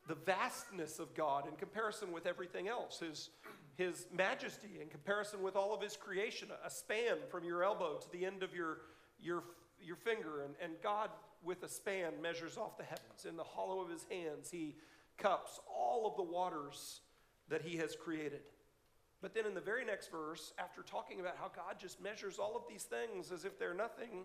the 0.08 0.14
vastness 0.14 0.98
of 0.98 1.14
God 1.14 1.48
in 1.48 1.56
comparison 1.56 2.12
with 2.12 2.26
everything 2.26 2.68
else, 2.68 3.00
his, 3.00 3.30
his 3.76 4.06
majesty 4.16 4.80
in 4.80 4.88
comparison 4.88 5.42
with 5.42 5.56
all 5.56 5.74
of 5.74 5.82
his 5.82 5.96
creation, 5.96 6.48
a 6.64 6.70
span 6.70 7.16
from 7.28 7.44
your 7.44 7.64
elbow 7.64 7.98
to 7.98 8.12
the 8.12 8.24
end 8.24 8.42
of 8.42 8.54
your, 8.54 8.78
your, 9.20 9.42
your 9.86 9.96
finger. 9.96 10.42
And, 10.42 10.54
and 10.62 10.72
God, 10.82 11.10
with 11.42 11.62
a 11.62 11.68
span, 11.68 12.12
measures 12.20 12.56
off 12.56 12.76
the 12.76 12.84
heavens. 12.84 13.24
In 13.28 13.36
the 13.36 13.44
hollow 13.44 13.80
of 13.80 13.90
his 13.90 14.04
hands, 14.10 14.50
he 14.50 14.76
cups 15.16 15.60
all 15.68 16.06
of 16.06 16.16
the 16.16 16.22
waters 16.22 17.00
that 17.48 17.62
he 17.62 17.76
has 17.78 17.94
created. 17.96 18.40
But 19.22 19.34
then 19.34 19.46
in 19.46 19.54
the 19.54 19.60
very 19.60 19.84
next 19.84 20.10
verse, 20.10 20.52
after 20.58 20.82
talking 20.82 21.20
about 21.20 21.36
how 21.38 21.50
God 21.54 21.76
just 21.78 22.02
measures 22.02 22.38
all 22.38 22.56
of 22.56 22.62
these 22.68 22.82
things 22.82 23.32
as 23.32 23.44
if 23.44 23.58
they're 23.58 23.74
nothing, 23.74 24.24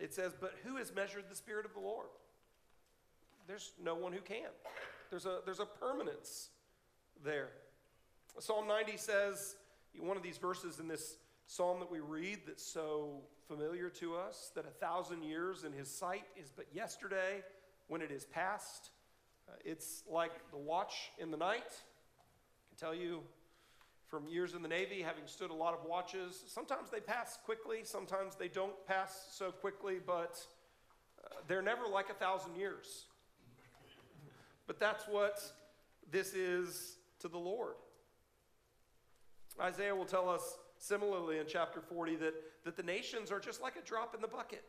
it 0.00 0.12
says, 0.12 0.32
But 0.38 0.54
who 0.64 0.76
has 0.76 0.92
measured 0.94 1.24
the 1.30 1.36
Spirit 1.36 1.64
of 1.64 1.74
the 1.74 1.80
Lord? 1.80 2.08
There's 3.46 3.72
no 3.82 3.94
one 3.94 4.12
who 4.12 4.20
can. 4.20 4.50
There's 5.10 5.26
a, 5.26 5.40
there's 5.44 5.60
a 5.60 5.66
permanence 5.66 6.48
there. 7.24 7.50
Psalm 8.38 8.66
90 8.66 8.96
says, 8.96 9.56
one 10.00 10.16
of 10.16 10.22
these 10.22 10.38
verses 10.38 10.78
in 10.78 10.88
this 10.88 11.16
psalm 11.46 11.80
that 11.80 11.90
we 11.90 12.00
read 12.00 12.40
that's 12.46 12.64
so 12.64 13.20
familiar 13.48 13.88
to 13.90 14.16
us, 14.16 14.50
that 14.54 14.64
a 14.66 14.70
thousand 14.70 15.22
years 15.22 15.64
in 15.64 15.72
his 15.72 15.90
sight 15.90 16.24
is 16.36 16.50
but 16.54 16.66
yesterday 16.72 17.42
when 17.88 18.00
it 18.00 18.10
is 18.10 18.24
past. 18.24 18.90
Uh, 19.48 19.52
it's 19.64 20.04
like 20.10 20.32
the 20.50 20.56
watch 20.56 21.10
in 21.18 21.30
the 21.30 21.36
night 21.36 21.60
I 21.60 22.68
can 22.68 22.78
tell 22.78 22.94
you 22.94 23.20
from 24.08 24.28
years 24.28 24.54
in 24.54 24.60
the 24.60 24.68
Navy, 24.68 25.00
having 25.00 25.26
stood 25.26 25.50
a 25.50 25.54
lot 25.54 25.72
of 25.72 25.86
watches, 25.88 26.44
sometimes 26.46 26.90
they 26.90 27.00
pass 27.00 27.38
quickly, 27.46 27.80
sometimes 27.82 28.34
they 28.34 28.48
don't 28.48 28.74
pass 28.86 29.28
so 29.32 29.50
quickly, 29.50 29.96
but 30.06 30.38
uh, 31.24 31.36
they're 31.48 31.62
never 31.62 31.86
like 31.86 32.10
a 32.10 32.14
thousand 32.14 32.56
years. 32.56 33.06
But 34.66 34.78
that's 34.78 35.04
what 35.08 35.42
this 36.10 36.34
is 36.34 36.96
to 37.20 37.28
the 37.28 37.38
Lord. 37.38 37.74
Isaiah 39.60 39.94
will 39.94 40.04
tell 40.04 40.28
us 40.28 40.58
similarly 40.82 41.38
in 41.38 41.46
chapter 41.46 41.80
40 41.80 42.16
that, 42.16 42.34
that 42.64 42.76
the 42.76 42.82
nations 42.82 43.30
are 43.30 43.38
just 43.38 43.62
like 43.62 43.76
a 43.76 43.82
drop 43.82 44.16
in 44.16 44.20
the 44.20 44.26
bucket. 44.26 44.64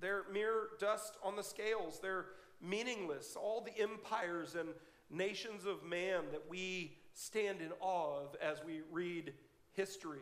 They're 0.00 0.22
mere 0.32 0.68
dust 0.78 1.16
on 1.24 1.34
the 1.34 1.42
scales. 1.42 1.98
They're 2.00 2.26
meaningless. 2.62 3.36
All 3.36 3.60
the 3.60 3.82
empires 3.82 4.54
and 4.54 4.68
nations 5.10 5.66
of 5.66 5.82
man 5.82 6.22
that 6.30 6.42
we 6.48 6.92
stand 7.14 7.60
in 7.60 7.72
awe 7.80 8.20
of 8.20 8.36
as 8.40 8.62
we 8.64 8.82
read 8.92 9.32
history. 9.72 10.20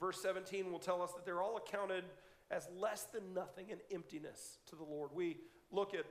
Verse 0.00 0.20
17 0.20 0.72
will 0.72 0.80
tell 0.80 1.02
us 1.02 1.12
that 1.12 1.24
they're 1.24 1.42
all 1.42 1.56
accounted 1.56 2.04
as 2.50 2.68
less 2.76 3.04
than 3.04 3.32
nothing 3.32 3.66
and 3.70 3.80
emptiness 3.92 4.58
to 4.66 4.74
the 4.74 4.82
Lord. 4.82 5.10
We 5.14 5.36
look 5.70 5.94
at 5.94 6.04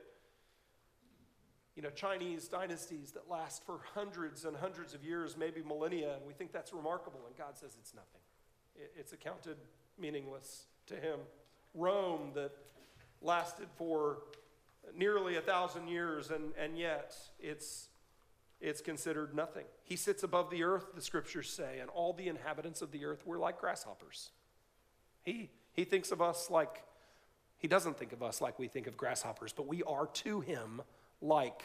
you 1.76 1.82
know, 1.82 1.90
Chinese 1.90 2.48
dynasties 2.48 3.12
that 3.12 3.30
last 3.30 3.64
for 3.64 3.80
hundreds 3.94 4.44
and 4.44 4.56
hundreds 4.56 4.94
of 4.94 5.04
years, 5.04 5.36
maybe 5.36 5.62
millennia, 5.62 6.14
and 6.16 6.26
we 6.26 6.34
think 6.34 6.52
that's 6.52 6.72
remarkable, 6.72 7.20
and 7.26 7.36
God 7.36 7.56
says 7.56 7.76
it's 7.80 7.94
nothing. 7.94 8.20
It's 8.96 9.12
accounted 9.12 9.56
meaningless 9.98 10.64
to 10.86 10.96
Him. 10.96 11.20
Rome 11.74 12.32
that 12.34 12.52
lasted 13.22 13.68
for 13.76 14.18
nearly 14.96 15.36
a 15.36 15.40
thousand 15.40 15.88
years, 15.88 16.30
and, 16.30 16.52
and 16.58 16.76
yet 16.78 17.14
it's 17.40 17.88
it's 18.62 18.80
considered 18.80 19.34
nothing. 19.34 19.64
He 19.82 19.96
sits 19.96 20.22
above 20.22 20.48
the 20.48 20.62
earth, 20.62 20.94
the 20.94 21.02
scriptures 21.02 21.50
say, 21.50 21.80
and 21.80 21.90
all 21.90 22.12
the 22.12 22.28
inhabitants 22.28 22.80
of 22.80 22.92
the 22.92 23.04
earth 23.04 23.26
were 23.26 23.36
like 23.36 23.58
grasshoppers. 23.58 24.30
He, 25.24 25.50
he 25.72 25.82
thinks 25.82 26.12
of 26.12 26.22
us 26.22 26.48
like, 26.48 26.84
he 27.58 27.66
doesn't 27.66 27.98
think 27.98 28.12
of 28.12 28.22
us 28.22 28.40
like 28.40 28.60
we 28.60 28.68
think 28.68 28.86
of 28.86 28.96
grasshoppers, 28.96 29.52
but 29.52 29.66
we 29.66 29.82
are 29.82 30.06
to 30.06 30.40
him 30.40 30.82
like 31.22 31.62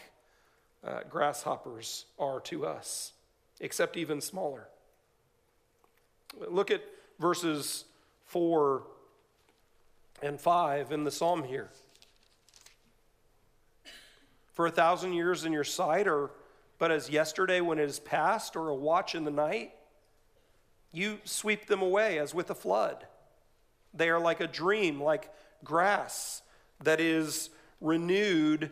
uh, 0.86 1.00
grasshoppers 1.10 2.06
are 2.20 2.40
to 2.42 2.66
us, 2.66 3.14
except 3.60 3.98
even 3.98 4.22
smaller. 4.22 4.68
Look 6.50 6.72
at 6.72 6.82
verses 7.20 7.86
4 8.26 8.84
and 10.22 10.40
5 10.40 10.92
in 10.92 11.04
the 11.04 11.12
psalm 11.12 11.44
here. 11.44 11.70
For 14.54 14.68
a 14.68 14.72
thousand 14.72 15.14
years 15.14 15.46
in 15.46 15.54
your 15.54 15.64
sight 15.64 16.08
are 16.08 16.32
but 16.80 16.92
as 16.92 17.10
yesterday 17.10 17.62
when 17.62 17.80
it 17.80 17.86
is 17.86 18.00
past, 18.00 18.56
or 18.56 18.70
a 18.70 18.76
watch 18.76 19.16
in 19.16 19.24
the 19.24 19.32
night, 19.32 19.74
you 20.92 21.20
sweep 21.24 21.68
them 21.68 21.82
away 21.82 22.20
as 22.20 22.34
with 22.34 22.50
a 22.50 22.56
flood. 22.56 23.06
They 23.94 24.10
are 24.10 24.20
like 24.20 24.42
a 24.42 24.48
dream, 24.48 25.02
like 25.02 25.32
grass 25.64 26.42
that 26.84 27.00
is 27.00 27.50
renewed 27.82 28.72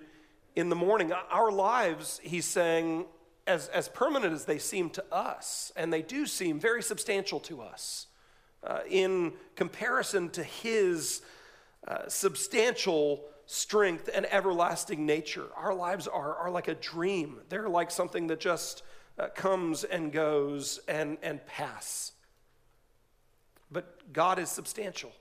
in 0.55 0.69
the 0.69 0.75
morning. 0.75 1.11
Our 1.11 1.51
lives, 1.51 2.19
he's 2.23 2.45
saying, 2.45 3.05
as, 3.45 3.67
as 3.67 3.89
permanent 3.89 4.33
as 4.33 4.45
they 4.45 4.57
seem 4.57 4.89
to 4.91 5.03
us, 5.13 5.71
and 5.75 5.91
they 5.91 6.01
do 6.01 6.25
seem 6.25 6.59
very 6.59 6.81
substantial 6.81 7.39
to 7.41 7.61
us, 7.61 8.07
uh, 8.63 8.79
in 8.89 9.33
comparison 9.55 10.29
to 10.31 10.43
his 10.43 11.21
uh, 11.87 12.07
substantial 12.07 13.23
strength, 13.45 14.09
and 14.11 14.25
everlasting 14.31 15.05
nature. 15.05 15.45
Our 15.55 15.75
lives 15.75 16.07
are, 16.07 16.35
are 16.35 16.49
like 16.49 16.67
a 16.67 16.73
dream, 16.73 17.41
they're 17.49 17.69
like 17.69 17.91
something 17.91 18.27
that 18.27 18.39
just 18.39 18.81
uh, 19.19 19.27
comes 19.27 19.83
and 19.83 20.11
goes 20.11 20.79
and, 20.87 21.17
and 21.21 21.45
pass. 21.45 22.13
But 23.71 24.11
God 24.11 24.39
is 24.39 24.49
substantial. 24.49 25.11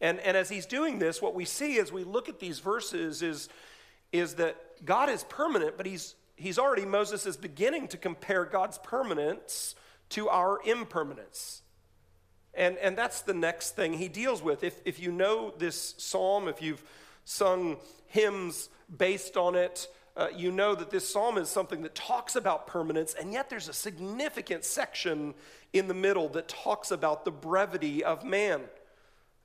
And, 0.00 0.20
and 0.20 0.36
as 0.36 0.48
he's 0.48 0.66
doing 0.66 0.98
this, 0.98 1.20
what 1.20 1.34
we 1.34 1.44
see 1.44 1.78
as 1.78 1.90
we 1.90 2.04
look 2.04 2.28
at 2.28 2.38
these 2.38 2.60
verses 2.60 3.22
is, 3.22 3.48
is 4.12 4.34
that 4.34 4.56
God 4.84 5.08
is 5.08 5.24
permanent, 5.24 5.76
but 5.76 5.86
he's, 5.86 6.14
he's 6.34 6.58
already, 6.58 6.84
Moses 6.84 7.26
is 7.26 7.36
beginning 7.36 7.88
to 7.88 7.96
compare 7.96 8.44
God's 8.44 8.78
permanence 8.78 9.74
to 10.10 10.28
our 10.28 10.60
impermanence. 10.64 11.62
And, 12.54 12.78
and 12.78 12.96
that's 12.96 13.22
the 13.22 13.34
next 13.34 13.76
thing 13.76 13.94
he 13.94 14.08
deals 14.08 14.42
with. 14.42 14.64
If, 14.64 14.80
if 14.84 14.98
you 14.98 15.12
know 15.12 15.52
this 15.58 15.94
psalm, 15.98 16.48
if 16.48 16.62
you've 16.62 16.82
sung 17.26 17.76
hymns 18.06 18.70
based 18.96 19.36
on 19.36 19.54
it. 19.54 19.88
Uh, 20.16 20.28
you 20.34 20.50
know 20.50 20.74
that 20.74 20.90
this 20.90 21.06
psalm 21.06 21.36
is 21.36 21.50
something 21.50 21.82
that 21.82 21.94
talks 21.94 22.36
about 22.36 22.66
permanence, 22.66 23.12
and 23.12 23.32
yet 23.32 23.50
there's 23.50 23.68
a 23.68 23.72
significant 23.72 24.64
section 24.64 25.34
in 25.74 25.88
the 25.88 25.94
middle 25.94 26.28
that 26.30 26.48
talks 26.48 26.90
about 26.90 27.26
the 27.26 27.30
brevity 27.30 28.02
of 28.02 28.24
man. 28.24 28.62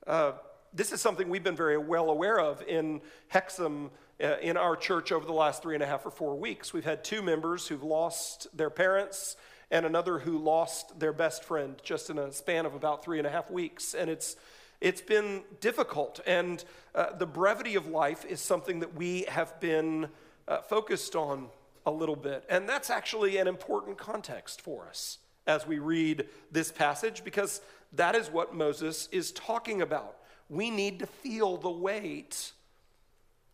Uh, 0.07 0.31
this 0.73 0.93
is 0.93 1.01
something 1.01 1.27
we've 1.27 1.43
been 1.43 1.57
very 1.57 1.77
well 1.77 2.09
aware 2.09 2.39
of 2.39 2.63
in 2.65 3.01
Hexham 3.27 3.91
in 4.21 4.55
our 4.55 4.75
church 4.75 5.11
over 5.11 5.25
the 5.25 5.33
last 5.33 5.63
three 5.63 5.73
and 5.73 5.83
a 5.83 5.87
half 5.87 6.05
or 6.05 6.11
four 6.11 6.37
weeks. 6.37 6.73
We've 6.73 6.85
had 6.85 7.03
two 7.03 7.21
members 7.21 7.67
who've 7.67 7.83
lost 7.83 8.47
their 8.55 8.69
parents 8.69 9.35
and 9.71 9.85
another 9.85 10.19
who 10.19 10.37
lost 10.37 10.99
their 10.99 11.13
best 11.13 11.43
friend 11.43 11.75
just 11.83 12.09
in 12.09 12.19
a 12.19 12.31
span 12.31 12.65
of 12.65 12.75
about 12.75 13.03
three 13.03 13.17
and 13.17 13.25
a 13.25 13.31
half 13.31 13.49
weeks. 13.49 13.93
And 13.93 14.09
it's 14.09 14.35
it's 14.79 15.01
been 15.01 15.43
difficult, 15.59 16.21
and 16.25 16.63
uh, 16.95 17.15
the 17.15 17.27
brevity 17.27 17.75
of 17.75 17.85
life 17.85 18.25
is 18.25 18.41
something 18.41 18.79
that 18.79 18.95
we 18.95 19.25
have 19.27 19.59
been 19.59 20.09
uh, 20.47 20.57
focused 20.61 21.15
on 21.15 21.49
a 21.85 21.91
little 21.91 22.15
bit. 22.15 22.43
And 22.49 22.67
that's 22.67 22.89
actually 22.89 23.37
an 23.37 23.47
important 23.47 23.99
context 23.99 24.59
for 24.59 24.87
us 24.87 25.19
as 25.45 25.67
we 25.67 25.77
read 25.77 26.27
this 26.51 26.71
passage 26.71 27.23
because 27.23 27.61
that 27.93 28.15
is 28.15 28.29
what 28.29 28.55
Moses 28.55 29.07
is 29.11 29.31
talking 29.31 29.83
about. 29.83 30.17
We 30.49 30.71
need 30.71 30.97
to 30.99 31.05
feel 31.05 31.57
the 31.57 31.69
weight 31.69 32.50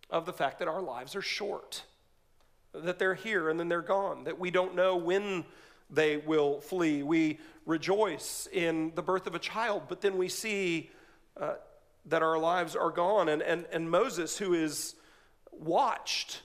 of 0.10 0.26
the 0.26 0.34
fact 0.34 0.60
that 0.60 0.68
our 0.68 0.82
lives 0.82 1.16
are 1.16 1.22
short, 1.22 1.84
that 2.74 3.00
they're 3.00 3.16
here 3.16 3.50
and 3.50 3.60
then 3.60 3.70
they're 3.70 3.82
gone, 3.82 4.24
that 4.26 4.40
we 4.40 4.52
don't 4.52 4.76
know 4.76 4.96
when 4.96 5.46
they 5.90 6.18
will 6.18 6.62
flee. 6.62 7.04
We 7.04 7.40
rejoice 7.66 8.48
in 8.52 8.94
the 8.96 9.02
birth 9.02 9.28
of 9.28 9.36
a 9.36 9.40
child, 9.40 9.84
but 9.90 10.02
then 10.02 10.18
we 10.18 10.30
see 10.30 10.90
uh, 11.40 11.56
that 12.06 12.24
our 12.24 12.38
lives 12.38 12.76
are 12.76 12.92
gone. 12.92 13.30
And, 13.30 13.42
and, 13.42 13.66
and 13.72 13.90
Moses, 13.90 14.38
who 14.38 14.54
is 14.54 14.96
watched 15.52 16.42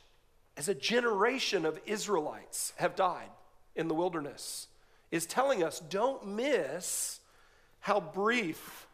as 0.56 0.68
a 0.68 0.74
generation 0.74 1.64
of 1.64 1.80
Israelites 1.86 2.72
have 2.76 2.96
died 2.96 3.30
in 3.74 3.88
the 3.88 3.94
wilderness, 3.94 4.68
is 5.10 5.26
telling 5.26 5.62
us 5.62 5.80
don't 5.80 6.26
miss 6.26 7.20
how 7.80 8.00
brief 8.00 8.86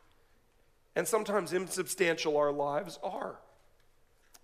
and 0.95 1.07
sometimes 1.07 1.53
insubstantial 1.53 2.37
our 2.37 2.53
lives 2.53 2.99
are. 3.03 3.39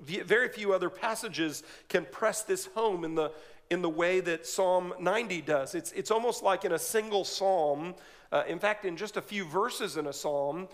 Very 0.00 0.48
few 0.48 0.72
other 0.72 0.90
passages 0.90 1.62
can 1.88 2.04
press 2.10 2.42
this 2.42 2.66
home 2.74 3.04
in 3.04 3.14
the, 3.14 3.30
in 3.70 3.80
the 3.80 3.88
way 3.88 4.20
that 4.20 4.46
Psalm 4.46 4.92
90 4.98 5.40
does. 5.42 5.74
It's, 5.74 5.92
it's 5.92 6.10
almost 6.10 6.42
like 6.42 6.64
in 6.64 6.72
a 6.72 6.78
single 6.78 7.24
psalm, 7.24 7.94
uh, 8.32 8.42
in 8.48 8.58
fact, 8.58 8.84
in 8.84 8.96
just 8.96 9.16
a 9.16 9.22
few 9.22 9.44
verses 9.44 9.96
in 9.96 10.06
a 10.06 10.12
psalm, 10.12 10.68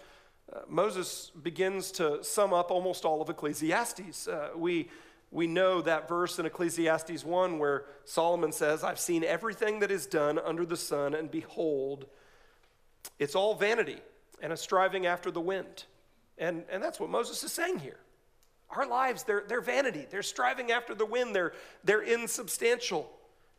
uh, 0.52 0.60
Moses 0.68 1.30
begins 1.42 1.92
to 1.92 2.24
sum 2.24 2.52
up 2.52 2.70
almost 2.70 3.04
all 3.04 3.20
of 3.20 3.28
Ecclesiastes. 3.28 4.26
Uh, 4.26 4.48
we, 4.56 4.88
we 5.30 5.46
know 5.46 5.80
that 5.82 6.08
verse 6.08 6.38
in 6.38 6.46
Ecclesiastes 6.46 7.24
1 7.24 7.58
where 7.58 7.84
Solomon 8.04 8.50
says, 8.50 8.82
I've 8.82 8.98
seen 8.98 9.22
everything 9.22 9.80
that 9.80 9.90
is 9.90 10.06
done 10.06 10.38
under 10.38 10.64
the 10.64 10.76
sun, 10.76 11.14
and 11.14 11.30
behold, 11.30 12.06
it's 13.18 13.34
all 13.34 13.54
vanity. 13.54 13.98
and 14.42 14.52
a 14.52 14.56
striving 14.56 15.04
after 15.06 15.30
the 15.30 15.40
wind. 15.40 15.84
And, 16.38 16.64
and 16.72 16.82
that's 16.82 16.98
what 16.98 17.10
Moses 17.10 17.44
is 17.44 17.52
saying 17.52 17.80
here. 17.80 17.98
Our 18.74 18.86
lives, 18.86 19.24
they're, 19.24 19.44
they're 19.48 19.60
vanity. 19.60 20.06
They're 20.08 20.22
striving 20.22 20.70
after 20.70 20.94
the 20.94 21.06
wind. 21.06 21.34
They're, 21.34 21.52
they're 21.82 22.02
insubstantial. 22.02 23.10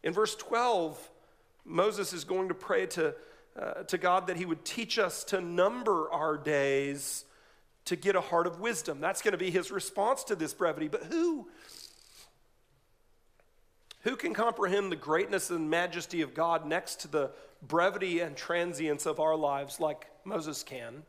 In 0.03 0.13
verse 0.13 0.36
12, 0.36 1.10
Moses 1.65 2.13
is 2.13 2.24
going 2.24 2.48
to 2.48 2.53
pray 2.53 2.86
to, 2.88 3.13
uh, 3.60 3.84
to 3.84 3.98
God 3.98 4.27
that 4.27 4.38
he 4.38 4.46
would 4.46 4.63
teach 4.63 4.98
us 4.98 5.24
to 5.25 5.41
number 5.41 6.10
our 6.12 6.38
days 6.38 7.25
to 7.86 7.96
get 7.96 8.15
a 8.15 8.22
heart 8.22 8.48
of 8.48 8.60
wisdom. 8.60 9.00
That's 9.01 9.22
going 9.22 9.34
to 9.34 9.38
be 9.38 9.51
his 9.51 9.72
response 9.72 10.24
to 10.25 10.36
this 10.36 10.53
brevity. 10.53 10.88
But 10.88 11.03
who, 11.06 11.48
who 14.01 14.15
can 14.15 14.34
comprehend 14.34 14.91
the 14.91 14.96
greatness 14.98 15.50
and 15.50 15.70
majesty 15.70 16.22
of 16.22 16.34
God 16.34 16.65
next 16.65 17.01
to 17.01 17.08
the 17.08 17.32
brevity 17.62 18.22
and 18.22 18.36
transience 18.36 19.06
of 19.06 19.20
our 19.20 19.36
lives 19.36 19.80
like 19.80 20.08
Moses 20.24 20.63
can? 20.63 21.03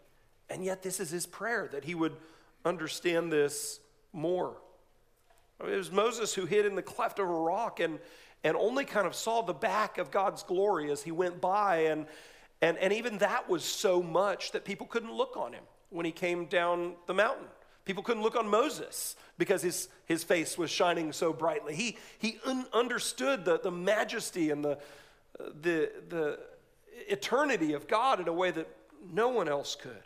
And 0.51 0.65
yet, 0.65 0.83
this 0.83 1.01
is 1.01 1.11
his 1.11 1.25
prayer 1.25 1.69
that 1.73 1.85
he 1.85 1.95
would 1.95 2.17
understand 2.65 3.33
this 3.33 3.81
more. 4.13 4.57
It 5.61 5.77
was 5.77 5.93
Moses 5.93 6.35
who 6.35 6.47
hid 6.47 6.67
in 6.67 6.75
the 6.75 6.83
cleft 6.83 7.19
of 7.19 7.29
a 7.29 7.33
rock 7.33 7.81
and, 7.81 7.99
and 8.43 8.57
only 8.57 8.85
kind 8.85 9.07
of 9.07 9.15
saw 9.15 9.43
the 9.43 9.53
back 9.53 9.99
of 9.99 10.11
God's 10.11 10.43
glory 10.43 10.91
as 10.91 11.03
he 11.03 11.13
went 11.13 11.41
by. 11.41 11.85
And, 11.85 12.07
and, 12.61 12.77
and 12.79 12.93
even 12.93 13.19
that 13.19 13.49
was 13.49 13.65
so 13.65 14.03
much 14.03 14.53
that 14.53 14.65
people 14.65 14.87
couldn't 14.87 15.13
look 15.13 15.37
on 15.37 15.53
him 15.53 15.63
when 15.91 16.05
he 16.05 16.13
came 16.13 16.47
down 16.47 16.95
the 17.07 17.15
mountain. 17.15 17.47
People 17.85 18.03
couldn't 18.03 18.23
look 18.23 18.37
on 18.37 18.49
Moses 18.49 19.17
because 19.39 19.63
his, 19.63 19.89
his 20.07 20.23
face 20.25 20.57
was 20.57 20.71
shining 20.71 21.13
so 21.13 21.33
brightly. 21.33 21.75
He, 21.75 21.99
he 22.19 22.39
un- 22.45 22.67
understood 22.73 23.45
the, 23.45 23.59
the 23.59 23.73
majesty 23.73 24.51
and 24.51 24.65
the, 24.65 24.79
the, 25.39 25.91
the 26.09 26.39
eternity 27.09 27.73
of 27.73 27.89
God 27.89 28.21
in 28.21 28.29
a 28.29 28.33
way 28.33 28.51
that 28.53 28.69
no 29.13 29.29
one 29.29 29.49
else 29.49 29.75
could. 29.75 30.03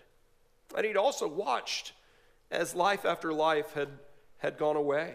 And 0.76 0.86
he'd 0.86 0.96
also 0.96 1.28
watched 1.28 1.92
as 2.50 2.74
life 2.74 3.04
after 3.04 3.32
life 3.32 3.72
had, 3.74 3.88
had 4.38 4.58
gone 4.58 4.76
away. 4.76 5.14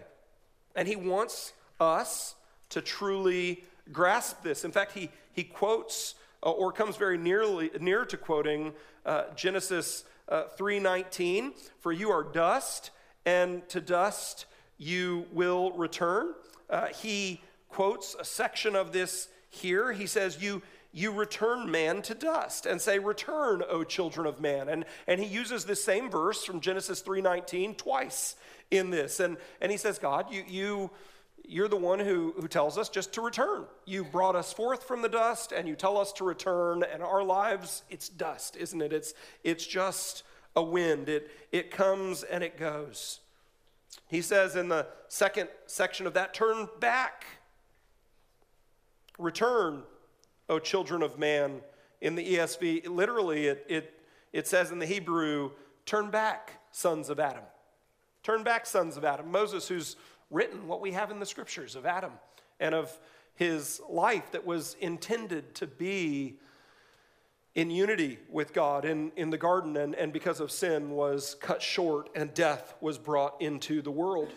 And 0.75 0.87
he 0.87 0.95
wants 0.95 1.53
us 1.79 2.35
to 2.69 2.81
truly 2.81 3.63
grasp 3.91 4.43
this. 4.43 4.63
In 4.63 4.71
fact, 4.71 4.93
he, 4.93 5.09
he 5.33 5.43
quotes 5.43 6.15
uh, 6.43 6.51
or 6.51 6.71
comes 6.71 6.97
very 6.97 7.17
nearly, 7.17 7.69
near 7.79 8.05
to 8.05 8.17
quoting 8.17 8.73
uh, 9.05 9.23
Genesis 9.35 10.03
uh, 10.29 10.43
3.19, 10.57 11.51
for 11.79 11.91
you 11.91 12.09
are 12.09 12.23
dust, 12.23 12.91
and 13.25 13.67
to 13.69 13.81
dust 13.81 14.45
you 14.77 15.25
will 15.31 15.71
return. 15.73 16.33
Uh, 16.69 16.87
he 16.87 17.41
quotes 17.69 18.15
a 18.19 18.23
section 18.23 18.75
of 18.75 18.91
this 18.91 19.27
here. 19.49 19.91
He 19.91 20.07
says, 20.07 20.41
you, 20.41 20.61
you 20.93 21.11
return 21.11 21.71
man 21.71 22.01
to 22.03 22.13
dust 22.13 22.65
and 22.65 22.81
say 22.81 22.99
return 22.99 23.63
o 23.69 23.83
children 23.83 24.27
of 24.27 24.41
man. 24.41 24.67
And, 24.67 24.85
and 25.07 25.19
he 25.21 25.25
uses 25.25 25.65
this 25.65 25.83
same 25.83 26.09
verse 26.09 26.43
from 26.43 26.59
genesis 26.59 27.01
3.19 27.01 27.77
twice 27.77 28.35
in 28.69 28.89
this. 28.89 29.19
And, 29.19 29.37
and 29.61 29.71
he 29.71 29.77
says 29.77 29.99
god 29.99 30.31
you, 30.31 30.43
you, 30.47 30.91
you're 31.47 31.69
the 31.69 31.77
one 31.77 31.99
who, 31.99 32.33
who 32.39 32.47
tells 32.47 32.77
us 32.77 32.89
just 32.89 33.13
to 33.13 33.21
return. 33.21 33.65
You 33.85 34.03
brought 34.03 34.35
us 34.35 34.51
forth 34.53 34.83
from 34.83 35.01
the 35.01 35.09
dust 35.09 35.53
and 35.53 35.67
you 35.67 35.75
tell 35.75 35.97
us 35.97 36.11
to 36.13 36.23
return 36.23 36.83
and 36.83 37.01
our 37.01 37.23
lives 37.23 37.83
it's 37.89 38.09
dust 38.09 38.57
isn't 38.57 38.81
it? 38.81 38.91
It's, 38.91 39.13
it's 39.43 39.65
just 39.65 40.23
a 40.55 40.63
wind. 40.63 41.07
It, 41.07 41.31
it 41.53 41.71
comes 41.71 42.23
and 42.23 42.43
it 42.43 42.57
goes. 42.57 43.21
He 44.07 44.21
says 44.21 44.57
in 44.57 44.67
the 44.67 44.87
second 45.07 45.47
section 45.67 46.05
of 46.05 46.13
that 46.15 46.33
turn 46.33 46.67
back. 46.81 47.25
Return 49.17 49.83
O 50.51 50.59
children 50.59 51.01
of 51.01 51.17
man. 51.17 51.61
In 52.01 52.15
the 52.15 52.35
ESV, 52.35 52.87
literally, 52.89 53.47
it, 53.47 53.65
it, 53.69 54.01
it 54.33 54.47
says 54.47 54.71
in 54.71 54.79
the 54.79 54.85
Hebrew, 54.85 55.51
turn 55.85 56.11
back, 56.11 56.59
sons 56.71 57.09
of 57.09 57.19
Adam. 57.19 57.43
Turn 58.21 58.43
back, 58.43 58.65
sons 58.65 58.97
of 58.97 59.05
Adam. 59.05 59.31
Moses, 59.31 59.67
who's 59.67 59.95
written 60.29 60.67
what 60.67 60.81
we 60.81 60.91
have 60.91 61.09
in 61.09 61.19
the 61.19 61.25
scriptures 61.25 61.75
of 61.75 61.85
Adam 61.85 62.11
and 62.59 62.75
of 62.75 62.95
his 63.35 63.81
life 63.89 64.31
that 64.31 64.45
was 64.45 64.75
intended 64.81 65.55
to 65.55 65.67
be 65.67 66.37
in 67.55 67.69
unity 67.69 68.19
with 68.29 68.51
God 68.51 68.83
in, 68.83 69.11
in 69.15 69.29
the 69.29 69.37
garden, 69.37 69.77
and, 69.77 69.95
and 69.95 70.11
because 70.11 70.41
of 70.41 70.51
sin, 70.51 70.91
was 70.91 71.35
cut 71.39 71.61
short 71.61 72.09
and 72.13 72.33
death 72.33 72.75
was 72.81 72.97
brought 72.97 73.41
into 73.41 73.81
the 73.81 73.91
world. 73.91 74.33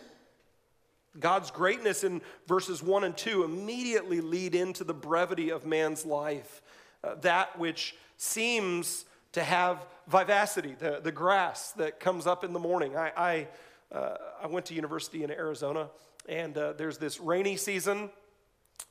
God's 1.18 1.50
greatness 1.50 2.04
in 2.04 2.22
verses 2.46 2.82
1 2.82 3.04
and 3.04 3.16
2 3.16 3.44
immediately 3.44 4.20
lead 4.20 4.54
into 4.54 4.84
the 4.84 4.94
brevity 4.94 5.50
of 5.50 5.64
man's 5.64 6.04
life, 6.04 6.62
uh, 7.02 7.14
that 7.16 7.58
which 7.58 7.94
seems 8.16 9.04
to 9.32 9.42
have 9.42 9.86
vivacity, 10.08 10.74
the, 10.78 11.00
the 11.02 11.12
grass 11.12 11.72
that 11.72 12.00
comes 12.00 12.26
up 12.26 12.44
in 12.44 12.52
the 12.52 12.58
morning. 12.58 12.96
I, 12.96 13.12
I, 13.16 13.96
uh, 13.96 14.16
I 14.42 14.46
went 14.46 14.66
to 14.66 14.74
university 14.74 15.24
in 15.24 15.30
Arizona, 15.30 15.88
and 16.28 16.56
uh, 16.56 16.72
there's 16.72 16.98
this 16.98 17.20
rainy 17.20 17.56
season. 17.56 18.10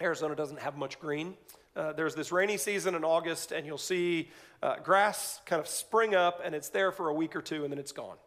Arizona 0.02 0.36
doesn't 0.36 0.60
have 0.60 0.78
much 0.78 1.00
green. 1.00 1.36
Uh, 1.76 1.92
there's 1.94 2.16
this 2.16 2.32
rainy 2.32 2.58
season 2.58 2.96
in 2.96 3.04
August, 3.04 3.52
and 3.52 3.66
you'll 3.66 3.78
see 3.78 4.30
uh, 4.62 4.76
grass 4.84 5.42
kind 5.46 5.60
of 5.60 5.68
spring 5.68 6.14
up, 6.14 6.40
and 6.44 6.54
it's 6.54 6.70
there 6.70 6.92
for 6.92 7.10
a 7.10 7.14
week 7.14 7.36
or 7.36 7.42
two, 7.42 7.64
and 7.64 7.72
then 7.72 7.80
it's 7.80 7.92
gone. 7.92 8.18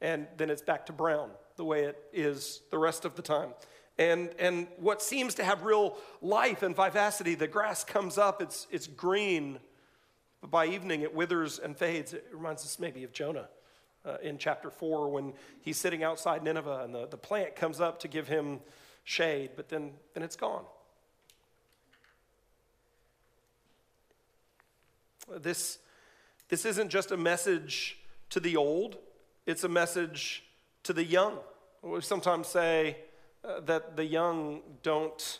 And 0.00 0.26
then 0.36 0.50
it's 0.50 0.62
back 0.62 0.86
to 0.86 0.92
brown 0.92 1.30
the 1.56 1.64
way 1.64 1.84
it 1.84 2.02
is 2.12 2.62
the 2.70 2.78
rest 2.78 3.04
of 3.04 3.14
the 3.14 3.22
time. 3.22 3.50
And, 3.98 4.30
and 4.38 4.66
what 4.76 5.02
seems 5.02 5.34
to 5.36 5.44
have 5.44 5.62
real 5.62 5.96
life 6.20 6.62
and 6.62 6.74
vivacity, 6.74 7.36
the 7.36 7.46
grass 7.46 7.84
comes 7.84 8.18
up, 8.18 8.42
it's, 8.42 8.66
it's 8.70 8.86
green, 8.88 9.60
but 10.40 10.50
by 10.50 10.66
evening 10.66 11.02
it 11.02 11.14
withers 11.14 11.58
and 11.58 11.76
fades. 11.76 12.12
It 12.12 12.26
reminds 12.32 12.64
us 12.64 12.78
maybe 12.78 13.04
of 13.04 13.12
Jonah 13.12 13.48
uh, 14.04 14.16
in 14.22 14.36
chapter 14.36 14.68
4 14.68 15.08
when 15.08 15.32
he's 15.60 15.76
sitting 15.76 16.02
outside 16.02 16.42
Nineveh 16.42 16.82
and 16.84 16.94
the, 16.94 17.06
the 17.06 17.16
plant 17.16 17.54
comes 17.54 17.80
up 17.80 18.00
to 18.00 18.08
give 18.08 18.26
him 18.26 18.60
shade, 19.04 19.50
but 19.54 19.68
then, 19.68 19.92
then 20.14 20.22
it's 20.22 20.36
gone. 20.36 20.64
This, 25.38 25.78
this 26.48 26.64
isn't 26.64 26.90
just 26.90 27.12
a 27.12 27.16
message 27.16 27.98
to 28.30 28.40
the 28.40 28.56
old, 28.56 28.96
it's 29.46 29.64
a 29.64 29.68
message 29.68 30.42
to 30.84 30.92
the 30.92 31.04
young. 31.04 31.38
We 31.82 32.00
sometimes 32.02 32.46
say 32.46 32.98
uh, 33.42 33.60
that 33.60 33.96
the 33.96 34.04
young 34.04 34.60
don't 34.82 35.38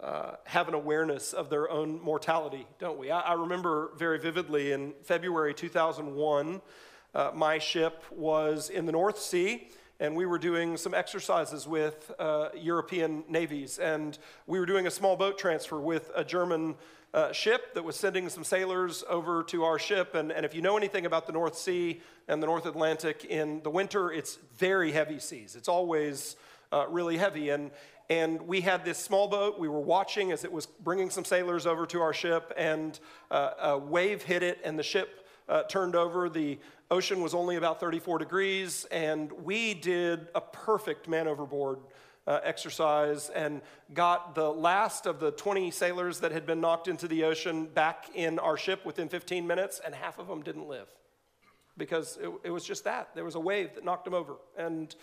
uh, 0.00 0.32
have 0.44 0.68
an 0.68 0.74
awareness 0.74 1.32
of 1.32 1.48
their 1.48 1.70
own 1.70 2.00
mortality, 2.02 2.66
don't 2.78 2.98
we? 2.98 3.10
I, 3.10 3.20
I 3.20 3.32
remember 3.32 3.92
very 3.96 4.18
vividly 4.18 4.72
in 4.72 4.92
February 5.02 5.54
2001, 5.54 6.60
uh, 7.14 7.30
my 7.34 7.58
ship 7.58 8.04
was 8.10 8.68
in 8.68 8.84
the 8.84 8.92
North 8.92 9.18
Sea 9.18 9.68
and 9.98 10.14
we 10.14 10.26
were 10.26 10.38
doing 10.38 10.76
some 10.76 10.92
exercises 10.92 11.66
with 11.66 12.12
uh, 12.18 12.50
European 12.54 13.24
navies. 13.30 13.78
And 13.78 14.18
we 14.46 14.60
were 14.60 14.66
doing 14.66 14.86
a 14.86 14.90
small 14.90 15.16
boat 15.16 15.38
transfer 15.38 15.80
with 15.80 16.10
a 16.14 16.22
German 16.22 16.74
uh, 17.14 17.32
ship 17.32 17.74
that 17.74 17.84
was 17.84 17.96
sending 17.96 18.28
some 18.28 18.44
sailors 18.44 19.04
over 19.08 19.42
to 19.44 19.64
our 19.64 19.78
ship. 19.78 20.14
And, 20.14 20.30
and 20.30 20.44
if 20.44 20.54
you 20.54 20.62
know 20.62 20.76
anything 20.76 21.06
about 21.06 21.26
the 21.26 21.32
North 21.32 21.56
Sea 21.56 22.00
and 22.28 22.42
the 22.42 22.46
North 22.46 22.66
Atlantic 22.66 23.24
in 23.24 23.62
the 23.62 23.70
winter, 23.70 24.12
it's 24.12 24.38
very 24.56 24.92
heavy 24.92 25.18
seas. 25.18 25.56
It's 25.56 25.68
always 25.68 26.36
uh, 26.72 26.86
really 26.88 27.16
heavy. 27.16 27.50
And, 27.50 27.70
and 28.10 28.42
we 28.42 28.60
had 28.60 28.84
this 28.84 28.98
small 28.98 29.28
boat. 29.28 29.58
We 29.58 29.68
were 29.68 29.80
watching 29.80 30.32
as 30.32 30.44
it 30.44 30.52
was 30.52 30.66
bringing 30.66 31.10
some 31.10 31.24
sailors 31.24 31.66
over 31.66 31.86
to 31.86 32.00
our 32.00 32.12
ship, 32.12 32.52
and 32.56 32.98
uh, 33.30 33.50
a 33.60 33.78
wave 33.78 34.22
hit 34.22 34.42
it, 34.42 34.60
and 34.64 34.78
the 34.78 34.82
ship 34.82 35.26
uh, 35.48 35.62
turned 35.64 35.96
over. 35.96 36.28
The 36.28 36.58
ocean 36.90 37.22
was 37.22 37.34
only 37.34 37.56
about 37.56 37.80
34 37.80 38.18
degrees, 38.18 38.86
and 38.90 39.32
we 39.32 39.74
did 39.74 40.28
a 40.34 40.40
perfect 40.40 41.08
man 41.08 41.26
overboard 41.26 41.78
uh, 42.26 42.40
exercise 42.42 43.30
and 43.30 43.62
got 43.94 44.34
the 44.34 44.50
last 44.50 45.06
of 45.06 45.20
the 45.20 45.30
20 45.32 45.70
sailors 45.70 46.20
that 46.20 46.32
had 46.32 46.46
been 46.46 46.60
knocked 46.60 46.88
into 46.88 47.06
the 47.06 47.24
ocean 47.24 47.66
back 47.66 48.06
in 48.14 48.38
our 48.38 48.56
ship 48.56 48.84
within 48.84 49.08
15 49.08 49.46
minutes, 49.46 49.80
and 49.84 49.94
half 49.94 50.18
of 50.18 50.26
them 50.26 50.42
didn't 50.42 50.68
live 50.68 50.88
because 51.78 52.18
it, 52.22 52.30
it 52.44 52.50
was 52.50 52.64
just 52.64 52.84
that. 52.84 53.14
There 53.14 53.24
was 53.24 53.34
a 53.34 53.40
wave 53.40 53.74
that 53.74 53.84
knocked 53.84 54.04
them 54.04 54.14
over, 54.14 54.36
and 54.56 54.94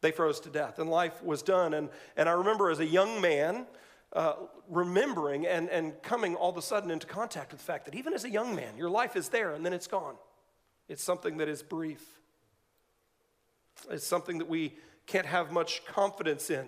they 0.00 0.10
froze 0.10 0.40
to 0.40 0.50
death, 0.50 0.78
and 0.78 0.90
life 0.90 1.22
was 1.22 1.42
done. 1.42 1.74
And, 1.74 1.88
and 2.16 2.28
I 2.28 2.32
remember 2.32 2.70
as 2.70 2.80
a 2.80 2.86
young 2.86 3.20
man, 3.20 3.66
uh, 4.12 4.34
remembering 4.68 5.46
and, 5.46 5.70
and 5.70 6.00
coming 6.02 6.34
all 6.34 6.50
of 6.50 6.56
a 6.56 6.62
sudden 6.62 6.90
into 6.90 7.06
contact 7.06 7.52
with 7.52 7.60
the 7.60 7.64
fact 7.64 7.86
that 7.86 7.94
even 7.94 8.12
as 8.12 8.24
a 8.24 8.30
young 8.30 8.54
man, 8.54 8.76
your 8.76 8.90
life 8.90 9.16
is 9.16 9.30
there 9.30 9.52
and 9.52 9.64
then 9.64 9.72
it's 9.72 9.86
gone. 9.86 10.16
It's 10.88 11.02
something 11.02 11.38
that 11.38 11.48
is 11.48 11.62
brief. 11.62 12.04
It's 13.90 14.06
something 14.06 14.38
that 14.38 14.48
we 14.48 14.74
can't 15.06 15.26
have 15.26 15.52
much 15.52 15.84
confidence 15.84 16.50
in. 16.50 16.66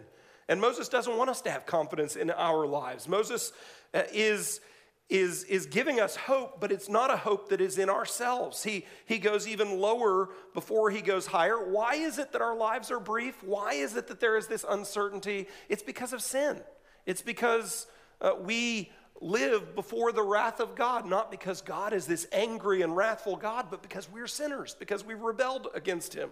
And 0.49 0.61
Moses 0.61 0.88
doesn't 0.88 1.16
want 1.16 1.31
us 1.31 1.40
to 1.42 1.51
have 1.51 1.66
confidence 1.66 2.16
in 2.16 2.31
our 2.31 2.66
lives. 2.66 3.09
Moses 3.09 3.53
uh, 3.94 4.03
is, 4.12 4.61
is, 5.09 5.44
is 5.44 5.66
giving 5.66 6.01
us 6.01 6.16
hope, 6.16 6.61
but 6.61 6.70
it's 6.70 6.88
not 6.88 7.11
a 7.11 7.16
hope 7.16 7.49
that 7.49 7.61
is 7.61 7.79
in 7.79 7.88
ourselves. 7.88 8.62
He, 8.62 8.85
he 9.07 9.18
goes 9.18 9.49
even 9.49 9.79
lower 9.79 10.31
before 10.53 10.90
he 10.90 11.01
goes 11.01 11.27
higher. 11.27 11.57
Why 11.57 11.94
is 11.94 12.18
it 12.18 12.33
that 12.33 12.42
our 12.42 12.57
lives 12.57 12.90
are 12.90 13.01
brief? 13.01 13.42
Why 13.42 13.75
is 13.75 13.97
it 13.97 14.09
that 14.09 14.20
there 14.20 14.37
is 14.37 14.47
this 14.47 14.64
uncertainty? 14.68 15.47
It's 15.68 15.83
because 15.83 16.12
of 16.12 16.20
sin. 16.20 16.61
It's 17.07 17.23
because 17.23 17.87
uh, 18.20 18.33
we 18.38 18.90
live 19.20 19.75
before 19.75 20.12
the 20.12 20.23
wrath 20.23 20.61
of 20.61 20.75
God, 20.75 21.07
not 21.07 21.31
because 21.31 21.62
God 21.62 21.92
is 21.92 22.07
this 22.07 22.27
angry 22.33 22.83
and 22.83 22.94
wrathful 22.94 23.37
God, 23.37 23.68
but 23.70 23.81
because 23.81 24.11
we're 24.11 24.27
sinners, 24.27 24.77
because 24.79 25.05
we've 25.05 25.20
rebelled 25.20 25.68
against 25.75 26.12
Him. 26.12 26.31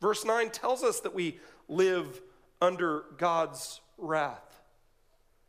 Verse 0.00 0.24
9 0.24 0.50
tells 0.50 0.82
us 0.82 1.00
that 1.00 1.14
we 1.14 1.38
live 1.68 2.20
under 2.60 3.04
God's 3.18 3.80
wrath. 3.98 4.60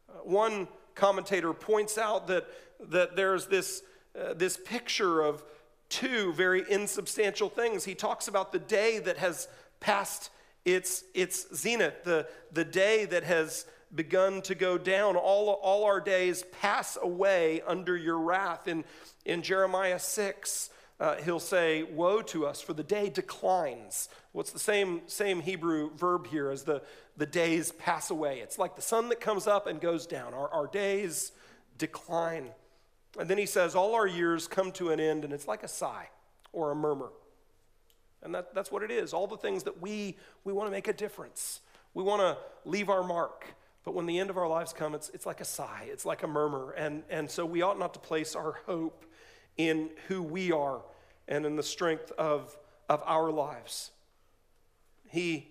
Uh, 0.10 0.20
one 0.24 0.68
commentator 0.96 1.54
points 1.54 1.98
out 1.98 2.28
that, 2.28 2.48
that 2.90 3.16
there's 3.16 3.48
this, 3.48 3.84
uh, 4.20 4.34
this 4.34 4.58
picture 4.58 5.22
of 5.22 5.44
two 5.90 6.34
very 6.34 6.64
insubstantial 6.70 7.50
things. 7.50 7.86
He 7.86 7.96
talks 7.96 8.28
about 8.28 8.52
the 8.52 8.60
day 8.60 9.00
that 9.00 9.18
has 9.18 9.48
passed 9.80 10.32
its, 10.66 11.04
its 11.14 11.56
zenith, 11.56 12.04
the, 12.04 12.28
the 12.52 12.66
day 12.66 13.06
that 13.06 13.24
has 13.24 13.66
begun 13.94 14.42
to 14.44 14.56
go 14.56 14.78
down. 14.78 15.16
All, 15.16 15.50
all 15.50 15.86
our 15.86 16.02
days 16.02 16.44
pass 16.60 16.98
away 17.02 17.62
under 17.66 17.96
your 17.96 18.18
wrath. 18.18 18.68
In, 18.68 18.84
in 19.26 19.42
Jeremiah 19.42 20.00
6, 20.00 20.70
uh, 21.00 21.16
he'll 21.18 21.40
say, 21.40 21.84
Woe 21.84 22.22
to 22.24 22.46
us, 22.46 22.62
for 22.62 22.74
the 22.74 22.84
day 22.84 23.10
declines. 23.10 24.10
What's 24.32 24.52
the 24.52 24.60
same, 24.60 25.02
same 25.08 25.42
Hebrew 25.42 25.92
verb 25.96 26.28
here 26.28 26.50
as 26.50 26.64
the, 26.64 26.82
the 27.18 27.26
days 27.26 27.72
pass 27.72 28.10
away? 28.10 28.40
It's 28.40 28.58
like 28.58 28.76
the 28.76 28.82
sun 28.82 29.10
that 29.10 29.20
comes 29.20 29.48
up 29.48 29.68
and 29.68 29.80
goes 29.80 30.08
down. 30.08 30.34
Our, 30.34 30.50
our 30.50 30.68
days 30.68 31.32
decline. 31.78 32.50
And 33.20 33.30
then 33.30 33.38
he 33.38 33.46
says, 33.46 33.76
All 33.76 33.94
our 33.94 34.08
years 34.08 34.48
come 34.48 34.72
to 34.74 34.90
an 34.90 35.00
end, 35.00 35.24
and 35.24 35.34
it's 35.34 35.48
like 35.48 35.64
a 35.64 35.68
sigh 35.68 36.10
or 36.52 36.72
a 36.72 36.76
murmur. 36.76 37.12
And 38.24 38.34
that, 38.34 38.56
that's 38.56 38.72
what 38.72 38.82
it 38.82 38.90
is. 38.90 39.14
All 39.14 39.28
the 39.28 39.38
things 39.38 39.64
that 39.64 39.80
we, 39.80 40.18
we 40.44 40.52
want 40.52 40.68
to 40.68 40.72
make 40.72 40.88
a 40.88 40.94
difference. 40.94 41.62
We 41.94 42.04
want 42.04 42.22
to 42.22 42.38
leave 42.70 42.90
our 42.90 43.04
mark. 43.04 43.46
But 43.84 43.94
when 43.94 44.06
the 44.06 44.20
end 44.20 44.30
of 44.30 44.38
our 44.38 44.48
lives 44.48 44.74
come, 44.74 44.96
it's, 44.96 45.10
it's 45.10 45.26
like 45.26 45.40
a 45.40 45.46
sigh, 45.46 45.88
it's 45.90 46.06
like 46.06 46.24
a 46.24 46.28
murmur. 46.28 46.72
And, 46.72 47.04
and 47.10 47.30
so 47.30 47.46
we 47.46 47.62
ought 47.62 47.80
not 47.80 47.94
to 47.94 48.00
place 48.00 48.36
our 48.36 48.60
hope 48.66 49.06
in 49.58 49.90
who 50.08 50.22
we 50.22 50.52
are 50.52 50.82
and 51.28 51.46
in 51.46 51.56
the 51.56 51.64
strength 51.64 52.12
of, 52.18 52.56
of 52.90 53.02
our 53.06 53.32
lives. 53.32 53.92
He 55.10 55.48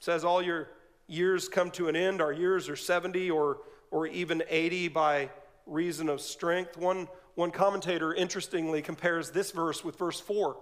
says, 0.00 0.24
All 0.24 0.42
your 0.42 0.68
years 1.06 1.48
come 1.48 1.70
to 1.72 1.88
an 1.88 1.96
end. 1.96 2.20
Our 2.20 2.32
years 2.32 2.68
are 2.68 2.76
70 2.76 3.30
or, 3.30 3.58
or 3.90 4.06
even 4.06 4.42
80 4.48 4.88
by 4.88 5.30
reason 5.66 6.08
of 6.08 6.20
strength. 6.20 6.76
One, 6.76 7.08
one 7.34 7.50
commentator 7.50 8.14
interestingly 8.14 8.82
compares 8.82 9.30
this 9.30 9.50
verse 9.50 9.84
with 9.84 9.96
verse 9.96 10.20
4. 10.20 10.56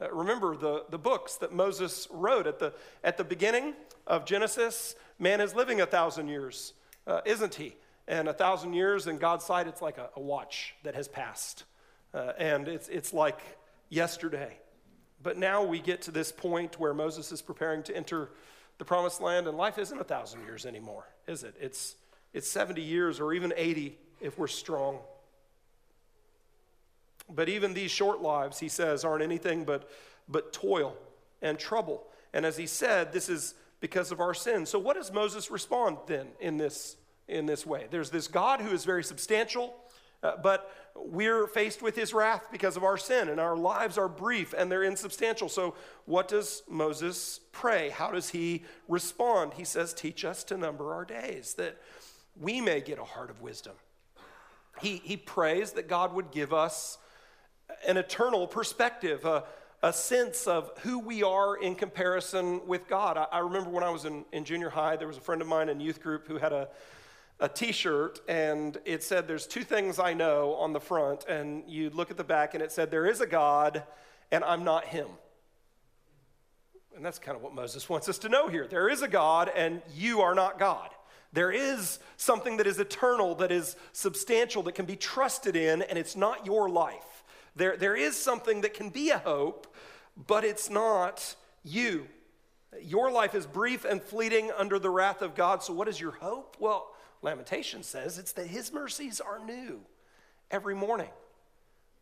Uh, 0.00 0.10
remember 0.12 0.56
the, 0.56 0.84
the 0.90 0.98
books 0.98 1.36
that 1.36 1.52
Moses 1.52 2.08
wrote 2.10 2.46
at 2.46 2.58
the, 2.58 2.72
at 3.04 3.16
the 3.16 3.24
beginning 3.24 3.74
of 4.06 4.24
Genesis? 4.24 4.94
Man 5.18 5.40
is 5.40 5.54
living 5.54 5.80
a 5.80 5.86
thousand 5.86 6.28
years, 6.28 6.72
uh, 7.06 7.20
isn't 7.24 7.54
he? 7.54 7.76
And 8.08 8.28
a 8.28 8.32
thousand 8.32 8.72
years 8.72 9.06
in 9.06 9.18
God's 9.18 9.44
sight, 9.44 9.68
it's 9.68 9.80
like 9.80 9.98
a, 9.98 10.10
a 10.16 10.20
watch 10.20 10.74
that 10.82 10.94
has 10.94 11.06
passed. 11.06 11.64
Uh, 12.14 12.32
and 12.38 12.68
it's, 12.68 12.88
it's 12.88 13.12
like 13.12 13.40
yesterday. 13.88 14.56
But 15.22 15.38
now 15.38 15.62
we 15.62 15.78
get 15.78 16.02
to 16.02 16.10
this 16.10 16.32
point 16.32 16.78
where 16.78 16.92
Moses 16.92 17.32
is 17.32 17.42
preparing 17.42 17.82
to 17.84 17.96
enter 17.96 18.30
the 18.78 18.84
promised 18.84 19.20
land, 19.20 19.46
and 19.46 19.56
life 19.56 19.78
isn't 19.78 20.00
a 20.00 20.04
thousand 20.04 20.42
years 20.42 20.66
anymore, 20.66 21.06
is 21.26 21.44
it? 21.44 21.54
It's, 21.60 21.94
it's 22.32 22.48
70 22.48 22.82
years 22.82 23.20
or 23.20 23.32
even 23.32 23.52
80 23.56 23.96
if 24.20 24.38
we're 24.38 24.48
strong. 24.48 24.98
But 27.28 27.48
even 27.48 27.74
these 27.74 27.90
short 27.90 28.20
lives, 28.20 28.58
he 28.58 28.68
says, 28.68 29.04
aren't 29.04 29.22
anything 29.22 29.64
but, 29.64 29.88
but 30.28 30.52
toil 30.52 30.96
and 31.40 31.58
trouble. 31.58 32.04
And 32.32 32.44
as 32.44 32.56
he 32.56 32.66
said, 32.66 33.12
this 33.12 33.28
is 33.28 33.54
because 33.80 34.12
of 34.12 34.20
our 34.20 34.34
sin. 34.34 34.66
So, 34.66 34.78
what 34.78 34.96
does 34.96 35.12
Moses 35.12 35.50
respond 35.50 35.98
then 36.06 36.28
in 36.40 36.56
this, 36.56 36.96
in 37.28 37.46
this 37.46 37.66
way? 37.66 37.86
There's 37.90 38.10
this 38.10 38.28
God 38.28 38.60
who 38.60 38.70
is 38.70 38.84
very 38.84 39.04
substantial, 39.04 39.74
uh, 40.22 40.36
but 40.42 40.72
we're 40.94 41.46
faced 41.46 41.82
with 41.82 41.96
his 41.96 42.12
wrath 42.14 42.48
because 42.50 42.76
of 42.76 42.84
our 42.84 42.96
sin, 42.96 43.28
and 43.28 43.40
our 43.40 43.56
lives 43.56 43.98
are 43.98 44.08
brief 44.08 44.54
and 44.56 44.70
they're 44.70 44.82
insubstantial. 44.82 45.48
So, 45.48 45.74
what 46.04 46.28
does 46.28 46.62
Moses 46.68 47.40
pray? 47.52 47.90
How 47.90 48.10
does 48.10 48.30
he 48.30 48.64
respond? 48.88 49.54
He 49.54 49.64
says, 49.64 49.94
Teach 49.94 50.24
us 50.24 50.44
to 50.44 50.56
number 50.56 50.92
our 50.92 51.04
days, 51.04 51.54
that 51.54 51.78
we 52.40 52.60
may 52.60 52.80
get 52.80 52.98
a 52.98 53.04
heart 53.04 53.30
of 53.30 53.40
wisdom. 53.40 53.74
He, 54.80 55.00
he 55.04 55.16
prays 55.16 55.72
that 55.72 55.88
God 55.88 56.14
would 56.14 56.30
give 56.30 56.52
us 56.52 56.98
an 57.86 57.96
eternal 57.96 58.46
perspective, 58.46 59.24
a, 59.24 59.44
a 59.82 59.92
sense 59.92 60.46
of 60.46 60.70
who 60.82 60.98
we 60.98 61.22
are 61.22 61.56
in 61.56 61.74
comparison 61.74 62.66
with 62.66 62.88
God. 62.88 63.16
I, 63.16 63.26
I 63.32 63.38
remember 63.40 63.70
when 63.70 63.84
I 63.84 63.90
was 63.90 64.04
in, 64.04 64.24
in 64.32 64.44
junior 64.44 64.70
high, 64.70 64.96
there 64.96 65.08
was 65.08 65.16
a 65.16 65.20
friend 65.22 65.42
of 65.42 65.48
mine 65.48 65.68
in 65.68 65.80
youth 65.80 66.02
group 66.02 66.26
who 66.26 66.38
had 66.38 66.52
a, 66.52 66.68
a 67.42 67.48
t-shirt 67.48 68.20
and 68.28 68.78
it 68.84 69.02
said 69.02 69.26
there's 69.26 69.48
two 69.48 69.64
things 69.64 69.98
i 69.98 70.14
know 70.14 70.54
on 70.54 70.72
the 70.72 70.78
front 70.78 71.24
and 71.28 71.64
you 71.66 71.90
look 71.90 72.08
at 72.08 72.16
the 72.16 72.22
back 72.24 72.54
and 72.54 72.62
it 72.62 72.70
said 72.70 72.88
there 72.88 73.04
is 73.04 73.20
a 73.20 73.26
god 73.26 73.82
and 74.30 74.42
i'm 74.44 74.64
not 74.64 74.86
him. 74.86 75.08
And 76.94 77.04
that's 77.04 77.18
kind 77.18 77.36
of 77.36 77.42
what 77.42 77.52
moses 77.52 77.88
wants 77.88 78.08
us 78.08 78.18
to 78.18 78.28
know 78.28 78.48
here. 78.48 78.68
There 78.68 78.88
is 78.88 79.02
a 79.02 79.08
god 79.08 79.50
and 79.54 79.82
you 79.94 80.20
are 80.20 80.34
not 80.36 80.58
god. 80.58 80.90
There 81.32 81.50
is 81.50 81.98
something 82.16 82.58
that 82.58 82.66
is 82.66 82.78
eternal 82.78 83.34
that 83.36 83.50
is 83.50 83.74
substantial 83.92 84.62
that 84.64 84.76
can 84.76 84.86
be 84.86 84.96
trusted 84.96 85.56
in 85.56 85.82
and 85.82 85.98
it's 85.98 86.14
not 86.14 86.46
your 86.46 86.68
life. 86.68 87.24
There, 87.56 87.76
there 87.76 87.96
is 87.96 88.16
something 88.16 88.60
that 88.60 88.72
can 88.72 88.88
be 88.88 89.10
a 89.10 89.18
hope 89.18 89.74
but 90.28 90.44
it's 90.44 90.70
not 90.70 91.34
you. 91.64 92.06
Your 92.80 93.10
life 93.10 93.34
is 93.34 93.46
brief 93.46 93.84
and 93.84 94.00
fleeting 94.00 94.52
under 94.56 94.78
the 94.78 94.90
wrath 94.90 95.22
of 95.22 95.34
god 95.34 95.64
so 95.64 95.72
what 95.72 95.88
is 95.88 96.00
your 96.00 96.12
hope? 96.12 96.56
Well 96.60 96.88
Lamentation 97.22 97.82
says 97.82 98.18
it's 98.18 98.32
that 98.32 98.48
his 98.48 98.72
mercies 98.72 99.20
are 99.20 99.38
new 99.44 99.80
every 100.50 100.74
morning. 100.74 101.10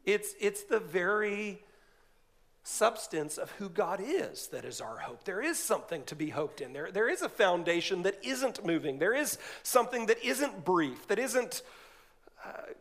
It's, 0.05 0.35
it's 0.41 0.65
the 0.65 0.81
very 0.81 1.63
substance 2.63 3.39
of 3.39 3.51
who 3.53 3.69
God 3.69 4.01
is 4.03 4.49
that 4.49 4.65
is 4.65 4.81
our 4.81 4.99
hope. 4.99 5.25
There 5.25 5.43
is 5.43 5.59
something 5.59 6.05
to 6.05 6.17
be 6.17 6.31
hoped 6.31 6.61
in. 6.61 6.73
There, 6.73 6.91
there 6.91 7.09
is 7.09 7.23
a 7.23 7.29
foundation 7.29 8.03
that 8.03 8.19
isn't 8.23 8.65
moving. 8.65 8.99
There 8.99 9.15
is 9.15 9.39
something 9.63 10.07
that 10.07 10.23
isn't 10.25 10.65
brief, 10.65 11.07
that 11.09 11.19
isn't 11.19 11.63
uh, 12.45 12.73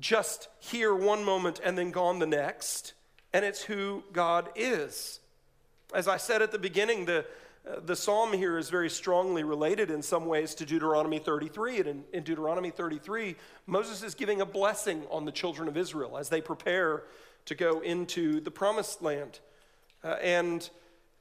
just 0.00 0.48
here 0.60 0.94
one 0.94 1.24
moment 1.24 1.60
and 1.64 1.76
then 1.78 1.90
gone 1.90 2.18
the 2.18 2.26
next. 2.26 2.94
And 3.32 3.44
it's 3.44 3.62
who 3.62 4.04
God 4.12 4.48
is. 4.54 5.20
As 5.92 6.08
I 6.08 6.16
said 6.16 6.42
at 6.42 6.52
the 6.52 6.58
beginning, 6.58 7.04
the, 7.04 7.24
the 7.86 7.96
psalm 7.96 8.32
here 8.32 8.58
is 8.58 8.68
very 8.68 8.90
strongly 8.90 9.42
related 9.42 9.90
in 9.90 10.02
some 10.02 10.26
ways 10.26 10.54
to 10.56 10.66
Deuteronomy 10.66 11.18
33. 11.18 11.80
And 11.80 12.04
in, 12.12 12.22
Deuteronomy 12.22 12.70
33, 12.70 13.36
Moses 13.66 14.02
is 14.02 14.14
giving 14.14 14.42
a 14.42 14.46
blessing 14.46 15.04
on 15.10 15.24
the 15.24 15.32
children 15.32 15.66
of 15.66 15.76
Israel 15.76 16.18
as 16.18 16.28
they 16.28 16.42
prepare 16.42 17.04
to 17.46 17.54
go 17.54 17.80
into 17.80 18.40
the 18.40 18.50
promised 18.50 19.00
land. 19.00 19.40
Uh, 20.02 20.16
and, 20.22 20.68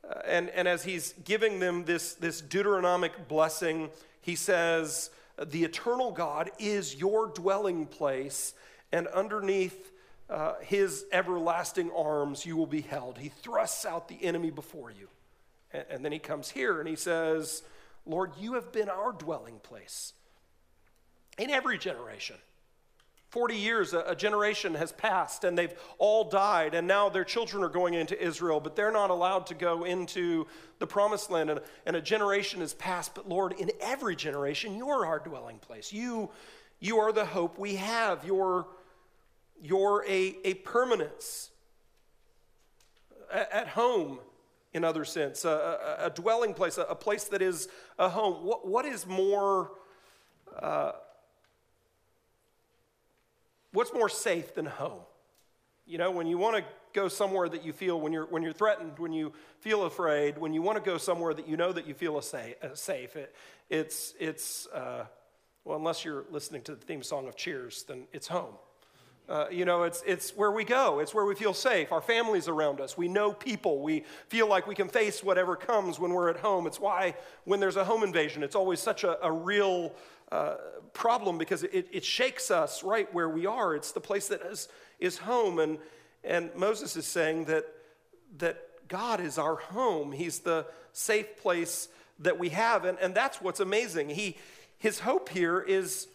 uh, 0.07 0.19
and, 0.25 0.49
and 0.49 0.67
as 0.67 0.83
he's 0.83 1.13
giving 1.23 1.59
them 1.59 1.85
this, 1.85 2.15
this 2.15 2.41
Deuteronomic 2.41 3.29
blessing, 3.29 3.89
he 4.21 4.35
says, 4.35 5.11
The 5.41 5.63
eternal 5.63 6.11
God 6.11 6.51
is 6.59 6.95
your 6.95 7.27
dwelling 7.27 7.85
place, 7.85 8.53
and 8.91 9.07
underneath 9.07 9.91
uh, 10.29 10.55
his 10.61 11.05
everlasting 11.13 11.89
arms 11.95 12.45
you 12.45 12.57
will 12.57 12.67
be 12.67 12.81
held. 12.81 13.17
He 13.17 13.29
thrusts 13.29 13.85
out 13.85 14.09
the 14.09 14.21
enemy 14.23 14.51
before 14.51 14.91
you. 14.91 15.07
And 15.89 16.03
then 16.05 16.11
he 16.11 16.19
comes 16.19 16.49
here 16.49 16.79
and 16.79 16.87
he 16.87 16.95
says, 16.95 17.63
Lord, 18.05 18.31
you 18.39 18.53
have 18.53 18.71
been 18.71 18.89
our 18.89 19.11
dwelling 19.11 19.59
place 19.59 20.13
in 21.37 21.49
every 21.49 21.77
generation. 21.77 22.35
40 23.33 23.55
years, 23.55 23.93
a, 23.93 24.13
generation 24.13 24.75
has 24.75 24.91
passed 24.91 25.43
and 25.43 25.57
they've 25.57 25.73
all 25.97 26.29
died, 26.29 26.75
and 26.75 26.87
now 26.87 27.09
their 27.09 27.23
children 27.23 27.63
are 27.63 27.69
going 27.69 27.95
into 27.95 28.21
Israel, 28.23 28.59
but 28.59 28.75
they're 28.75 28.91
not 28.91 29.09
allowed 29.09 29.47
to 29.47 29.55
go 29.55 29.85
into 29.85 30.45
the 30.77 30.85
promised 30.85 31.31
land. 31.31 31.49
And, 31.49 31.59
and 31.87 31.95
a 31.95 32.01
generation 32.01 32.59
has 32.59 32.75
passed, 32.75 33.15
but 33.15 33.27
Lord, 33.27 33.53
in 33.53 33.71
every 33.81 34.15
generation, 34.15 34.75
you're 34.75 35.07
our 35.07 35.17
dwelling 35.17 35.57
place. 35.57 35.91
You, 35.91 36.29
you 36.79 36.99
are 36.99 37.11
the 37.11 37.25
hope 37.25 37.57
we 37.57 37.77
have. 37.77 38.23
You're, 38.23 38.67
you're 39.59 40.05
a, 40.07 40.37
a 40.43 40.53
permanence. 40.53 41.49
At 43.31 43.69
home, 43.69 44.19
in 44.73 44.83
other 44.83 45.05
sense, 45.05 45.45
a, 45.45 45.97
a, 45.99 46.07
a 46.07 46.09
dwelling 46.09 46.53
place, 46.53 46.77
a, 46.77 46.83
a, 46.83 46.95
place 46.95 47.25
that 47.25 47.41
is 47.41 47.67
a 47.99 48.09
home. 48.09 48.45
What, 48.45 48.67
what 48.67 48.85
is 48.85 49.05
more, 49.05 49.71
uh, 50.59 50.93
what's 53.71 53.93
more 53.93 54.09
safe 54.09 54.55
than 54.55 54.65
home? 54.65 55.01
You 55.85 55.97
know, 55.97 56.11
when 56.11 56.27
you 56.27 56.37
want 56.37 56.57
to 56.57 56.63
go 56.93 57.07
somewhere 57.07 57.49
that 57.49 57.63
you 57.63 57.73
feel, 57.73 57.99
when 57.99 58.13
you're, 58.13 58.25
when 58.25 58.41
you're 58.41 58.53
threatened, 58.53 58.97
when 58.97 59.13
you 59.13 59.33
feel 59.59 59.83
afraid, 59.83 60.37
when 60.37 60.53
you 60.53 60.61
want 60.61 60.83
to 60.83 60.83
go 60.83 60.97
somewhere 60.97 61.33
that 61.33 61.47
you 61.47 61.57
know 61.57 61.71
that 61.71 61.87
you 61.87 61.93
feel 61.93 62.17
a 62.17 62.23
safe 62.23 63.15
it, 63.15 63.35
it's, 63.69 64.13
it's 64.19 64.67
uh, 64.67 65.05
well, 65.65 65.77
unless 65.77 66.03
you're 66.03 66.25
listening 66.31 66.61
to 66.63 66.75
the 66.75 66.81
theme 66.85 67.03
song 67.03 67.27
of 67.27 67.35
Cheers, 67.35 67.83
then 67.87 68.05
it's 68.11 68.27
home. 68.27 68.55
Uh, 69.29 69.45
you 69.49 69.63
know, 69.63 69.83
it's, 69.83 70.03
it's 70.05 70.35
where 70.35 70.51
we 70.51 70.65
go. 70.65 70.99
It's 70.99 71.13
where 71.13 71.23
we 71.23 71.33
feel 71.33 71.53
safe. 71.53 71.93
Our 71.93 72.01
family's 72.01 72.49
around 72.49 72.81
us. 72.81 72.97
We 72.97 73.07
know 73.07 73.31
people. 73.31 73.81
We 73.81 74.03
feel 74.27 74.47
like 74.47 74.67
we 74.67 74.75
can 74.75 74.89
face 74.89 75.23
whatever 75.23 75.55
comes 75.55 75.97
when 75.97 76.11
we're 76.11 76.29
at 76.29 76.37
home. 76.37 76.67
It's 76.67 76.79
why 76.79 77.15
when 77.45 77.61
there's 77.61 77.77
a 77.77 77.85
home 77.85 78.03
invasion, 78.03 78.43
it's 78.43 78.55
always 78.55 78.81
such 78.81 79.05
a, 79.05 79.23
a 79.25 79.31
real 79.31 79.93
uh, 80.29 80.55
problem 80.91 81.37
because 81.37 81.63
it, 81.63 81.87
it 81.91 82.03
shakes 82.03 82.51
us 82.51 82.83
right 82.83 83.11
where 83.13 83.29
we 83.29 83.45
are. 83.45 83.75
It's 83.75 83.93
the 83.93 84.01
place 84.01 84.27
that 84.27 84.41
is, 84.41 84.67
is 84.99 85.19
home. 85.19 85.59
And, 85.59 85.77
and 86.23 86.53
Moses 86.55 86.97
is 86.97 87.05
saying 87.05 87.45
that, 87.45 87.65
that 88.39 88.61
God 88.89 89.21
is 89.21 89.37
our 89.37 89.55
home. 89.55 90.11
He's 90.11 90.39
the 90.39 90.65
safe 90.91 91.37
place 91.37 91.87
that 92.19 92.37
we 92.37 92.49
have. 92.49 92.83
And, 92.83 92.97
and 92.99 93.15
that's 93.15 93.41
what's 93.41 93.61
amazing. 93.61 94.09
He, 94.09 94.37
his 94.77 94.99
hope 94.99 95.29
here 95.29 95.61
is 95.61 96.07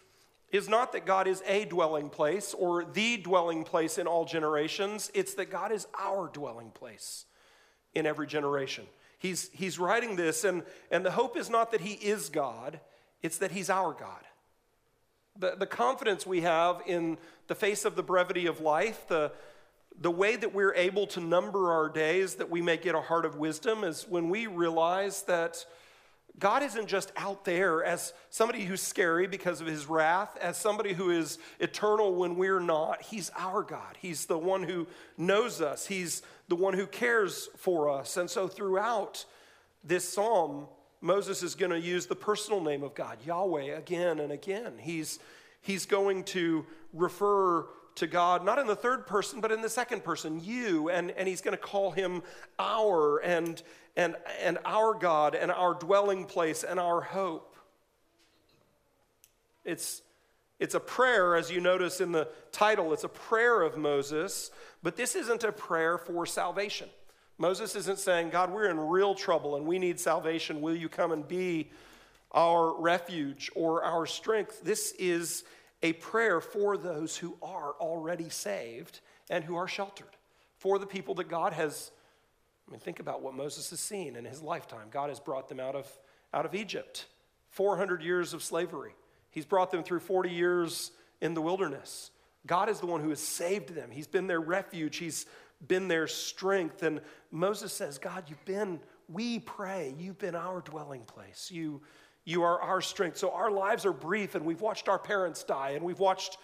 is 0.50 0.68
not 0.68 0.92
that 0.92 1.04
God 1.04 1.26
is 1.26 1.42
a 1.46 1.64
dwelling 1.64 2.08
place 2.08 2.54
or 2.54 2.84
the 2.84 3.18
dwelling 3.18 3.64
place 3.64 3.98
in 3.98 4.06
all 4.06 4.24
generations, 4.24 5.10
it's 5.14 5.34
that 5.34 5.50
God 5.50 5.72
is 5.72 5.86
our 5.98 6.28
dwelling 6.28 6.70
place 6.70 7.26
in 7.94 8.06
every 8.06 8.26
generation. 8.26 8.86
He's, 9.18 9.50
he's 9.52 9.78
writing 9.78 10.16
this, 10.16 10.44
and, 10.44 10.62
and 10.90 11.04
the 11.04 11.10
hope 11.10 11.36
is 11.36 11.50
not 11.50 11.72
that 11.72 11.80
He 11.80 11.94
is 11.94 12.28
God, 12.28 12.80
it's 13.22 13.38
that 13.38 13.50
He's 13.50 13.68
our 13.68 13.92
God. 13.92 14.24
The, 15.38 15.56
the 15.56 15.66
confidence 15.66 16.26
we 16.26 16.40
have 16.42 16.82
in 16.86 17.18
the 17.46 17.54
face 17.54 17.84
of 17.84 17.96
the 17.96 18.02
brevity 18.02 18.46
of 18.46 18.60
life, 18.60 19.06
the, 19.08 19.32
the 20.00 20.10
way 20.10 20.36
that 20.36 20.54
we're 20.54 20.74
able 20.74 21.06
to 21.08 21.20
number 21.20 21.72
our 21.72 21.88
days 21.88 22.36
that 22.36 22.48
we 22.48 22.62
may 22.62 22.76
get 22.76 22.94
a 22.94 23.00
heart 23.00 23.24
of 23.24 23.36
wisdom 23.36 23.84
is 23.84 24.06
when 24.08 24.30
we 24.30 24.46
realize 24.46 25.22
that 25.24 25.64
God 26.38 26.62
isn't 26.62 26.86
just 26.86 27.10
out 27.16 27.44
there 27.44 27.82
as 27.82 28.12
somebody 28.30 28.64
who's 28.64 28.82
scary 28.82 29.26
because 29.26 29.60
of 29.60 29.66
his 29.66 29.86
wrath, 29.86 30.36
as 30.40 30.56
somebody 30.56 30.92
who 30.92 31.10
is 31.10 31.38
eternal 31.58 32.14
when 32.14 32.36
we're 32.36 32.60
not. 32.60 33.02
He's 33.02 33.30
our 33.36 33.62
God. 33.62 33.96
He's 33.98 34.26
the 34.26 34.38
one 34.38 34.62
who 34.62 34.86
knows 35.16 35.60
us, 35.60 35.86
He's 35.86 36.22
the 36.48 36.56
one 36.56 36.74
who 36.74 36.86
cares 36.86 37.48
for 37.56 37.90
us. 37.90 38.16
And 38.16 38.30
so 38.30 38.46
throughout 38.46 39.24
this 39.82 40.08
psalm, 40.08 40.66
Moses 41.00 41.42
is 41.42 41.54
going 41.54 41.70
to 41.70 41.80
use 41.80 42.06
the 42.06 42.16
personal 42.16 42.60
name 42.60 42.82
of 42.82 42.94
God, 42.94 43.18
Yahweh, 43.24 43.76
again 43.76 44.18
and 44.18 44.32
again. 44.32 44.74
He's, 44.78 45.18
he's 45.60 45.86
going 45.86 46.24
to 46.24 46.66
refer 46.92 47.66
to 47.96 48.06
God, 48.06 48.44
not 48.44 48.58
in 48.58 48.66
the 48.66 48.76
third 48.76 49.06
person, 49.06 49.40
but 49.40 49.50
in 49.50 49.60
the 49.60 49.68
second 49.68 50.04
person, 50.04 50.40
you, 50.42 50.88
and, 50.88 51.10
and 51.12 51.28
he's 51.28 51.40
going 51.40 51.56
to 51.56 51.62
call 51.62 51.90
him 51.90 52.22
our 52.58 53.18
and, 53.18 53.62
and, 53.98 54.14
and 54.40 54.58
our 54.64 54.94
God 54.94 55.34
and 55.34 55.50
our 55.50 55.74
dwelling 55.74 56.24
place 56.24 56.62
and 56.62 56.78
our 56.78 57.00
hope. 57.00 57.56
It's, 59.64 60.02
it's 60.60 60.76
a 60.76 60.80
prayer, 60.80 61.34
as 61.34 61.50
you 61.50 61.60
notice 61.60 62.00
in 62.00 62.12
the 62.12 62.28
title, 62.52 62.92
it's 62.92 63.02
a 63.02 63.08
prayer 63.08 63.60
of 63.60 63.76
Moses, 63.76 64.52
but 64.84 64.96
this 64.96 65.16
isn't 65.16 65.42
a 65.42 65.50
prayer 65.50 65.98
for 65.98 66.24
salvation. 66.26 66.88
Moses 67.38 67.74
isn't 67.74 67.98
saying, 67.98 68.30
God, 68.30 68.52
we're 68.52 68.70
in 68.70 68.78
real 68.78 69.16
trouble 69.16 69.56
and 69.56 69.66
we 69.66 69.80
need 69.80 69.98
salvation. 69.98 70.60
Will 70.60 70.76
you 70.76 70.88
come 70.88 71.10
and 71.10 71.26
be 71.26 71.70
our 72.30 72.80
refuge 72.80 73.50
or 73.56 73.82
our 73.82 74.06
strength? 74.06 74.62
This 74.62 74.92
is 74.92 75.42
a 75.82 75.92
prayer 75.94 76.40
for 76.40 76.76
those 76.76 77.16
who 77.16 77.36
are 77.42 77.72
already 77.80 78.28
saved 78.28 79.00
and 79.28 79.42
who 79.42 79.56
are 79.56 79.68
sheltered, 79.68 80.16
for 80.56 80.78
the 80.78 80.86
people 80.86 81.14
that 81.16 81.28
God 81.28 81.52
has. 81.52 81.90
I 82.68 82.70
mean, 82.70 82.80
think 82.80 83.00
about 83.00 83.22
what 83.22 83.34
Moses 83.34 83.70
has 83.70 83.80
seen 83.80 84.14
in 84.14 84.26
his 84.26 84.42
lifetime. 84.42 84.88
God 84.90 85.08
has 85.08 85.20
brought 85.20 85.48
them 85.48 85.58
out 85.58 85.74
of, 85.74 85.90
out 86.34 86.44
of 86.44 86.54
Egypt, 86.54 87.06
400 87.48 88.02
years 88.02 88.34
of 88.34 88.42
slavery. 88.42 88.94
He's 89.30 89.46
brought 89.46 89.70
them 89.70 89.82
through 89.82 90.00
40 90.00 90.30
years 90.30 90.92
in 91.22 91.32
the 91.32 91.40
wilderness. 91.40 92.10
God 92.46 92.68
is 92.68 92.78
the 92.80 92.86
one 92.86 93.00
who 93.00 93.08
has 93.08 93.20
saved 93.20 93.70
them. 93.70 93.90
He's 93.90 94.06
been 94.06 94.26
their 94.26 94.40
refuge, 94.40 94.98
He's 94.98 95.24
been 95.66 95.88
their 95.88 96.06
strength. 96.06 96.82
And 96.82 97.00
Moses 97.30 97.72
says, 97.72 97.98
God, 97.98 98.24
you've 98.28 98.44
been, 98.44 98.80
we 99.08 99.38
pray, 99.38 99.94
you've 99.98 100.18
been 100.18 100.36
our 100.36 100.60
dwelling 100.60 101.02
place. 101.02 101.50
You, 101.50 101.80
you 102.24 102.42
are 102.42 102.60
our 102.60 102.82
strength. 102.82 103.16
So 103.16 103.30
our 103.30 103.50
lives 103.50 103.86
are 103.86 103.92
brief, 103.92 104.34
and 104.34 104.44
we've 104.44 104.60
watched 104.60 104.88
our 104.88 104.98
parents 104.98 105.42
die, 105.42 105.70
and 105.70 105.84
we've 105.84 105.98
watched 105.98 106.36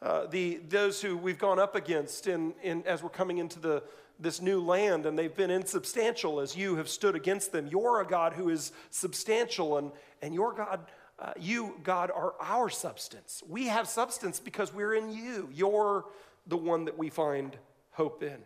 uh, 0.00 0.26
the, 0.26 0.60
those 0.68 1.02
who 1.02 1.16
we've 1.16 1.38
gone 1.38 1.58
up 1.58 1.74
against 1.74 2.28
in, 2.28 2.54
in, 2.62 2.82
as 2.86 3.02
we're 3.02 3.08
coming 3.08 3.38
into 3.38 3.58
the, 3.58 3.82
this 4.22 4.40
new 4.40 4.60
land, 4.60 5.06
and 5.06 5.18
they've 5.18 5.34
been 5.34 5.50
insubstantial 5.50 6.40
as 6.40 6.56
you 6.56 6.76
have 6.76 6.88
stood 6.88 7.14
against 7.14 7.52
them. 7.52 7.66
You're 7.66 8.00
a 8.00 8.06
God 8.06 8.32
who 8.32 8.48
is 8.48 8.72
substantial, 8.90 9.78
and, 9.78 9.90
and 10.22 10.34
your 10.34 10.52
God, 10.52 10.80
uh, 11.18 11.32
you, 11.38 11.74
God, 11.82 12.10
are 12.10 12.34
our 12.40 12.70
substance. 12.70 13.42
We 13.48 13.66
have 13.66 13.88
substance 13.88 14.40
because 14.40 14.72
we're 14.72 14.94
in 14.94 15.12
you. 15.12 15.48
You're 15.52 16.04
the 16.46 16.56
one 16.56 16.84
that 16.86 16.96
we 16.96 17.10
find 17.10 17.56
hope 17.90 18.22
in. 18.22 18.38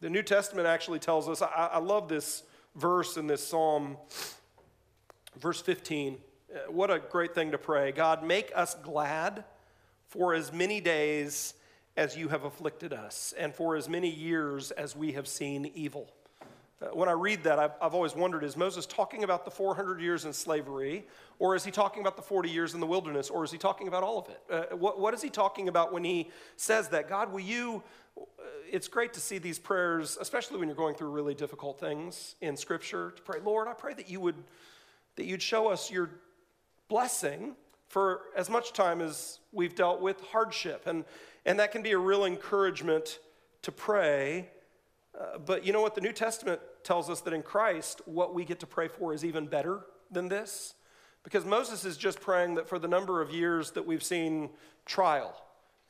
The 0.00 0.10
New 0.10 0.22
Testament 0.22 0.66
actually 0.66 1.00
tells 1.00 1.28
us, 1.28 1.42
I, 1.42 1.70
I 1.72 1.78
love 1.78 2.08
this 2.08 2.44
verse 2.76 3.16
in 3.16 3.26
this 3.26 3.44
psalm, 3.44 3.96
verse 5.38 5.60
15. 5.60 6.18
Uh, 6.54 6.70
what 6.70 6.90
a 6.90 6.98
great 6.98 7.34
thing 7.34 7.50
to 7.50 7.58
pray. 7.58 7.90
God, 7.90 8.22
make 8.22 8.52
us 8.54 8.74
glad 8.82 9.44
for 10.06 10.34
as 10.34 10.52
many 10.52 10.80
days 10.80 11.54
as 11.98 12.16
you 12.16 12.28
have 12.28 12.44
afflicted 12.44 12.92
us, 12.92 13.34
and 13.36 13.52
for 13.52 13.74
as 13.74 13.88
many 13.88 14.08
years 14.08 14.70
as 14.70 14.94
we 14.94 15.12
have 15.14 15.26
seen 15.26 15.68
evil. 15.74 16.08
Uh, 16.80 16.86
when 16.92 17.08
I 17.08 17.12
read 17.12 17.42
that, 17.42 17.58
I've, 17.58 17.72
I've, 17.82 17.92
always 17.92 18.14
wondered 18.14 18.44
is 18.44 18.56
Moses 18.56 18.86
talking 18.86 19.24
about 19.24 19.44
the 19.44 19.50
400 19.50 20.00
years 20.00 20.24
in 20.24 20.32
slavery, 20.32 21.08
or 21.40 21.56
is 21.56 21.64
he 21.64 21.72
talking 21.72 22.00
about 22.00 22.14
the 22.14 22.22
40 22.22 22.50
years 22.50 22.72
in 22.72 22.78
the 22.78 22.86
wilderness, 22.86 23.30
or 23.30 23.42
is 23.42 23.50
he 23.50 23.58
talking 23.58 23.88
about 23.88 24.04
all 24.04 24.20
of 24.20 24.28
it? 24.28 24.40
Uh, 24.48 24.76
what, 24.76 25.00
what 25.00 25.12
is 25.12 25.20
he 25.20 25.28
talking 25.28 25.66
about 25.66 25.92
when 25.92 26.04
he 26.04 26.30
says 26.56 26.88
that? 26.90 27.08
God, 27.08 27.32
will 27.32 27.40
you 27.40 27.82
it's 28.70 28.86
great 28.86 29.12
to 29.14 29.20
see 29.20 29.38
these 29.38 29.58
prayers, 29.58 30.18
especially 30.20 30.58
when 30.58 30.68
you're 30.68 30.76
going 30.76 30.94
through 30.94 31.10
really 31.10 31.34
difficult 31.34 31.80
things 31.80 32.36
in 32.40 32.56
Scripture, 32.56 33.10
to 33.16 33.22
pray, 33.22 33.40
Lord, 33.44 33.66
I 33.66 33.72
pray 33.72 33.94
that 33.94 34.08
you 34.08 34.20
would 34.20 34.36
that 35.16 35.24
you'd 35.24 35.42
show 35.42 35.66
us 35.66 35.90
your 35.90 36.10
blessing 36.88 37.56
for 37.88 38.20
as 38.36 38.50
much 38.50 38.72
time 38.72 39.00
as 39.00 39.40
we've 39.52 39.74
dealt 39.74 40.00
with 40.00 40.20
hardship. 40.20 40.86
And, 40.86 41.04
and 41.46 41.58
that 41.58 41.72
can 41.72 41.82
be 41.82 41.92
a 41.92 41.98
real 41.98 42.24
encouragement 42.24 43.18
to 43.62 43.72
pray. 43.72 44.50
Uh, 45.18 45.38
but 45.38 45.64
you 45.64 45.72
know 45.72 45.80
what? 45.80 45.94
The 45.94 46.00
New 46.00 46.12
Testament 46.12 46.60
tells 46.84 47.10
us 47.10 47.20
that 47.22 47.32
in 47.32 47.42
Christ, 47.42 48.02
what 48.04 48.34
we 48.34 48.44
get 48.44 48.60
to 48.60 48.66
pray 48.66 48.88
for 48.88 49.12
is 49.12 49.24
even 49.24 49.46
better 49.46 49.80
than 50.10 50.28
this. 50.28 50.74
Because 51.24 51.44
Moses 51.44 51.84
is 51.84 51.96
just 51.96 52.20
praying 52.20 52.54
that 52.54 52.68
for 52.68 52.78
the 52.78 52.88
number 52.88 53.20
of 53.20 53.30
years 53.30 53.72
that 53.72 53.86
we've 53.86 54.02
seen 54.02 54.50
trial, 54.86 55.34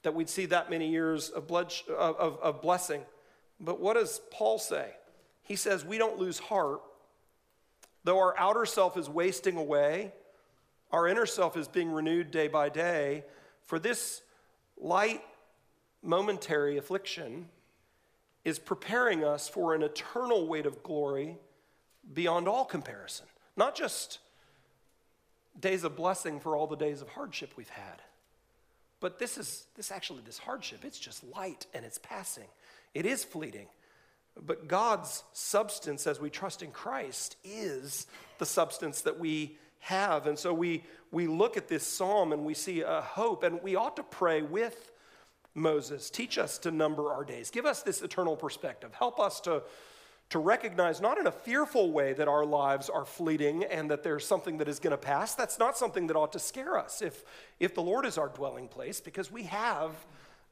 that 0.02 0.14
we'd 0.14 0.28
see 0.28 0.46
that 0.46 0.70
many 0.70 0.88
years 0.88 1.28
of, 1.28 1.46
blood, 1.46 1.72
of, 1.96 2.38
of 2.40 2.62
blessing. 2.62 3.02
But 3.60 3.80
what 3.80 3.94
does 3.94 4.20
Paul 4.30 4.58
say? 4.58 4.92
He 5.42 5.56
says, 5.56 5.84
We 5.84 5.98
don't 5.98 6.18
lose 6.18 6.38
heart. 6.38 6.80
Though 8.04 8.18
our 8.18 8.38
outer 8.38 8.64
self 8.64 8.96
is 8.96 9.08
wasting 9.08 9.56
away, 9.56 10.12
our 10.90 11.06
inner 11.06 11.26
self 11.26 11.56
is 11.56 11.68
being 11.68 11.90
renewed 11.90 12.30
day 12.30 12.48
by 12.48 12.68
day. 12.68 13.24
For 13.64 13.78
this 13.78 14.22
light, 14.76 15.22
momentary 16.02 16.78
affliction 16.78 17.48
is 18.44 18.58
preparing 18.58 19.24
us 19.24 19.48
for 19.48 19.74
an 19.74 19.82
eternal 19.82 20.46
weight 20.46 20.66
of 20.66 20.82
glory 20.82 21.36
beyond 22.14 22.48
all 22.48 22.64
comparison. 22.64 23.26
Not 23.56 23.74
just 23.74 24.20
days 25.60 25.84
of 25.84 25.96
blessing 25.96 26.40
for 26.40 26.56
all 26.56 26.66
the 26.66 26.76
days 26.76 27.02
of 27.02 27.08
hardship 27.08 27.52
we've 27.56 27.68
had, 27.68 28.00
but 29.00 29.18
this 29.18 29.36
is 29.38 29.66
this 29.76 29.92
actually 29.92 30.22
this 30.24 30.38
hardship, 30.38 30.84
it's 30.84 30.98
just 30.98 31.22
light 31.24 31.66
and 31.74 31.84
it's 31.84 31.98
passing. 31.98 32.48
It 32.94 33.06
is 33.06 33.24
fleeting. 33.24 33.66
But 34.40 34.68
God's 34.68 35.24
substance 35.32 36.06
as 36.06 36.20
we 36.20 36.30
trust 36.30 36.62
in 36.62 36.70
Christ 36.70 37.36
is 37.44 38.06
the 38.38 38.46
substance 38.46 39.02
that 39.02 39.18
we 39.18 39.58
have. 39.80 40.26
And 40.26 40.38
so 40.38 40.52
we 40.52 40.84
we 41.10 41.26
look 41.26 41.56
at 41.56 41.68
this 41.68 41.86
psalm 41.86 42.32
and 42.32 42.44
we 42.44 42.54
see 42.54 42.82
a 42.82 43.00
hope 43.00 43.42
and 43.42 43.62
we 43.62 43.76
ought 43.76 43.96
to 43.96 44.02
pray 44.02 44.42
with 44.42 44.92
Moses. 45.54 46.10
Teach 46.10 46.38
us 46.38 46.58
to 46.58 46.70
number 46.70 47.12
our 47.12 47.24
days. 47.24 47.50
Give 47.50 47.64
us 47.64 47.82
this 47.82 48.02
eternal 48.02 48.36
perspective. 48.36 48.94
Help 48.94 49.18
us 49.18 49.40
to 49.40 49.62
to 50.30 50.38
recognize, 50.38 51.00
not 51.00 51.18
in 51.18 51.26
a 51.26 51.32
fearful 51.32 51.90
way, 51.90 52.12
that 52.12 52.28
our 52.28 52.44
lives 52.44 52.90
are 52.90 53.06
fleeting 53.06 53.64
and 53.64 53.90
that 53.90 54.02
there's 54.02 54.26
something 54.26 54.58
that 54.58 54.68
is 54.68 54.78
going 54.78 54.90
to 54.90 54.98
pass. 54.98 55.34
That's 55.34 55.58
not 55.58 55.78
something 55.78 56.06
that 56.08 56.16
ought 56.16 56.32
to 56.34 56.38
scare 56.38 56.76
us 56.76 57.00
if, 57.00 57.24
if 57.58 57.74
the 57.74 57.80
Lord 57.82 58.04
is 58.04 58.18
our 58.18 58.28
dwelling 58.28 58.68
place, 58.68 59.00
because 59.00 59.32
we 59.32 59.44
have 59.44 59.92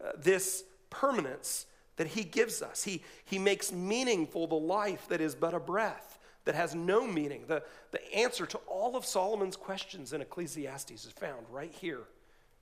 uh, 0.03 0.12
this 0.17 0.65
permanence 0.89 1.67
that 1.97 2.07
He 2.07 2.25
gives 2.25 2.62
us. 2.62 2.85
He, 2.85 3.03
he 3.27 3.39
makes 3.39 3.71
meaningful 3.71 4.47
the 4.47 4.55
life 4.55 5.09
that 5.09 5.21
is 5.21 5.35
but 5.35 5.53
a 5.53 5.61
breath, 5.61 6.16
that 6.47 6.55
has 6.55 6.75
no 6.75 7.07
meaning. 7.07 7.45
The, 7.47 7.63
the 7.91 8.15
answer 8.15 8.47
to 8.47 8.59
all 8.67 8.97
of 8.97 9.05
Solomon's 9.05 9.57
questions 9.57 10.15
in 10.15 10.23
Ecclesiastes 10.23 11.05
is 11.05 11.13
found 11.13 11.45
right 11.51 11.73
here 11.73 12.05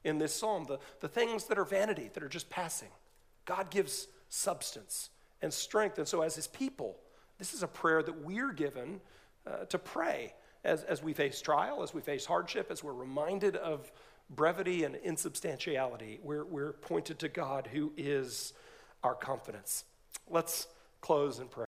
in 0.03 0.19
this 0.19 0.35
psalm. 0.35 0.65
The, 0.65 0.81
the 1.01 1.09
things 1.09 1.45
that 1.45 1.59
are 1.59 1.65
vanity, 1.65 2.11
that 2.13 2.23
are 2.23 2.29
just 2.29 2.51
passing. 2.51 2.89
God 3.45 3.71
gives 3.71 4.09
substance 4.29 5.11
and 5.41 5.53
strength. 5.53 5.99
And 5.99 6.09
so, 6.09 6.23
as 6.23 6.35
His 6.35 6.49
people, 6.49 6.97
this 7.39 7.55
is 7.55 7.63
a 7.63 7.69
prayer 7.69 8.03
that 8.03 8.25
we're 8.25 8.53
given 8.53 9.01
uh, 9.47 9.67
to 9.67 9.79
pray. 9.79 10.35
as, 10.65 10.83
as 10.85 11.03
we 11.03 11.13
face 11.13 11.41
trial, 11.41 11.83
as 11.83 11.93
we 11.95 12.01
face 12.01 12.25
hardship, 12.25 12.71
as 12.71 12.83
we're 12.83 12.93
reminded 12.93 13.57
of 13.57 13.93
brevity 14.31 14.85
and 14.85 14.97
insubstantiality, 14.97 16.19
we're, 16.23 16.45
we're 16.45 16.73
pointed 16.73 17.19
to 17.21 17.29
God 17.29 17.69
who 17.73 17.93
is 17.97 18.55
our 19.03 19.15
confidence. 19.15 19.85
Let's 20.29 20.67
close 21.03 21.39
in 21.39 21.49
prayer. 21.49 21.63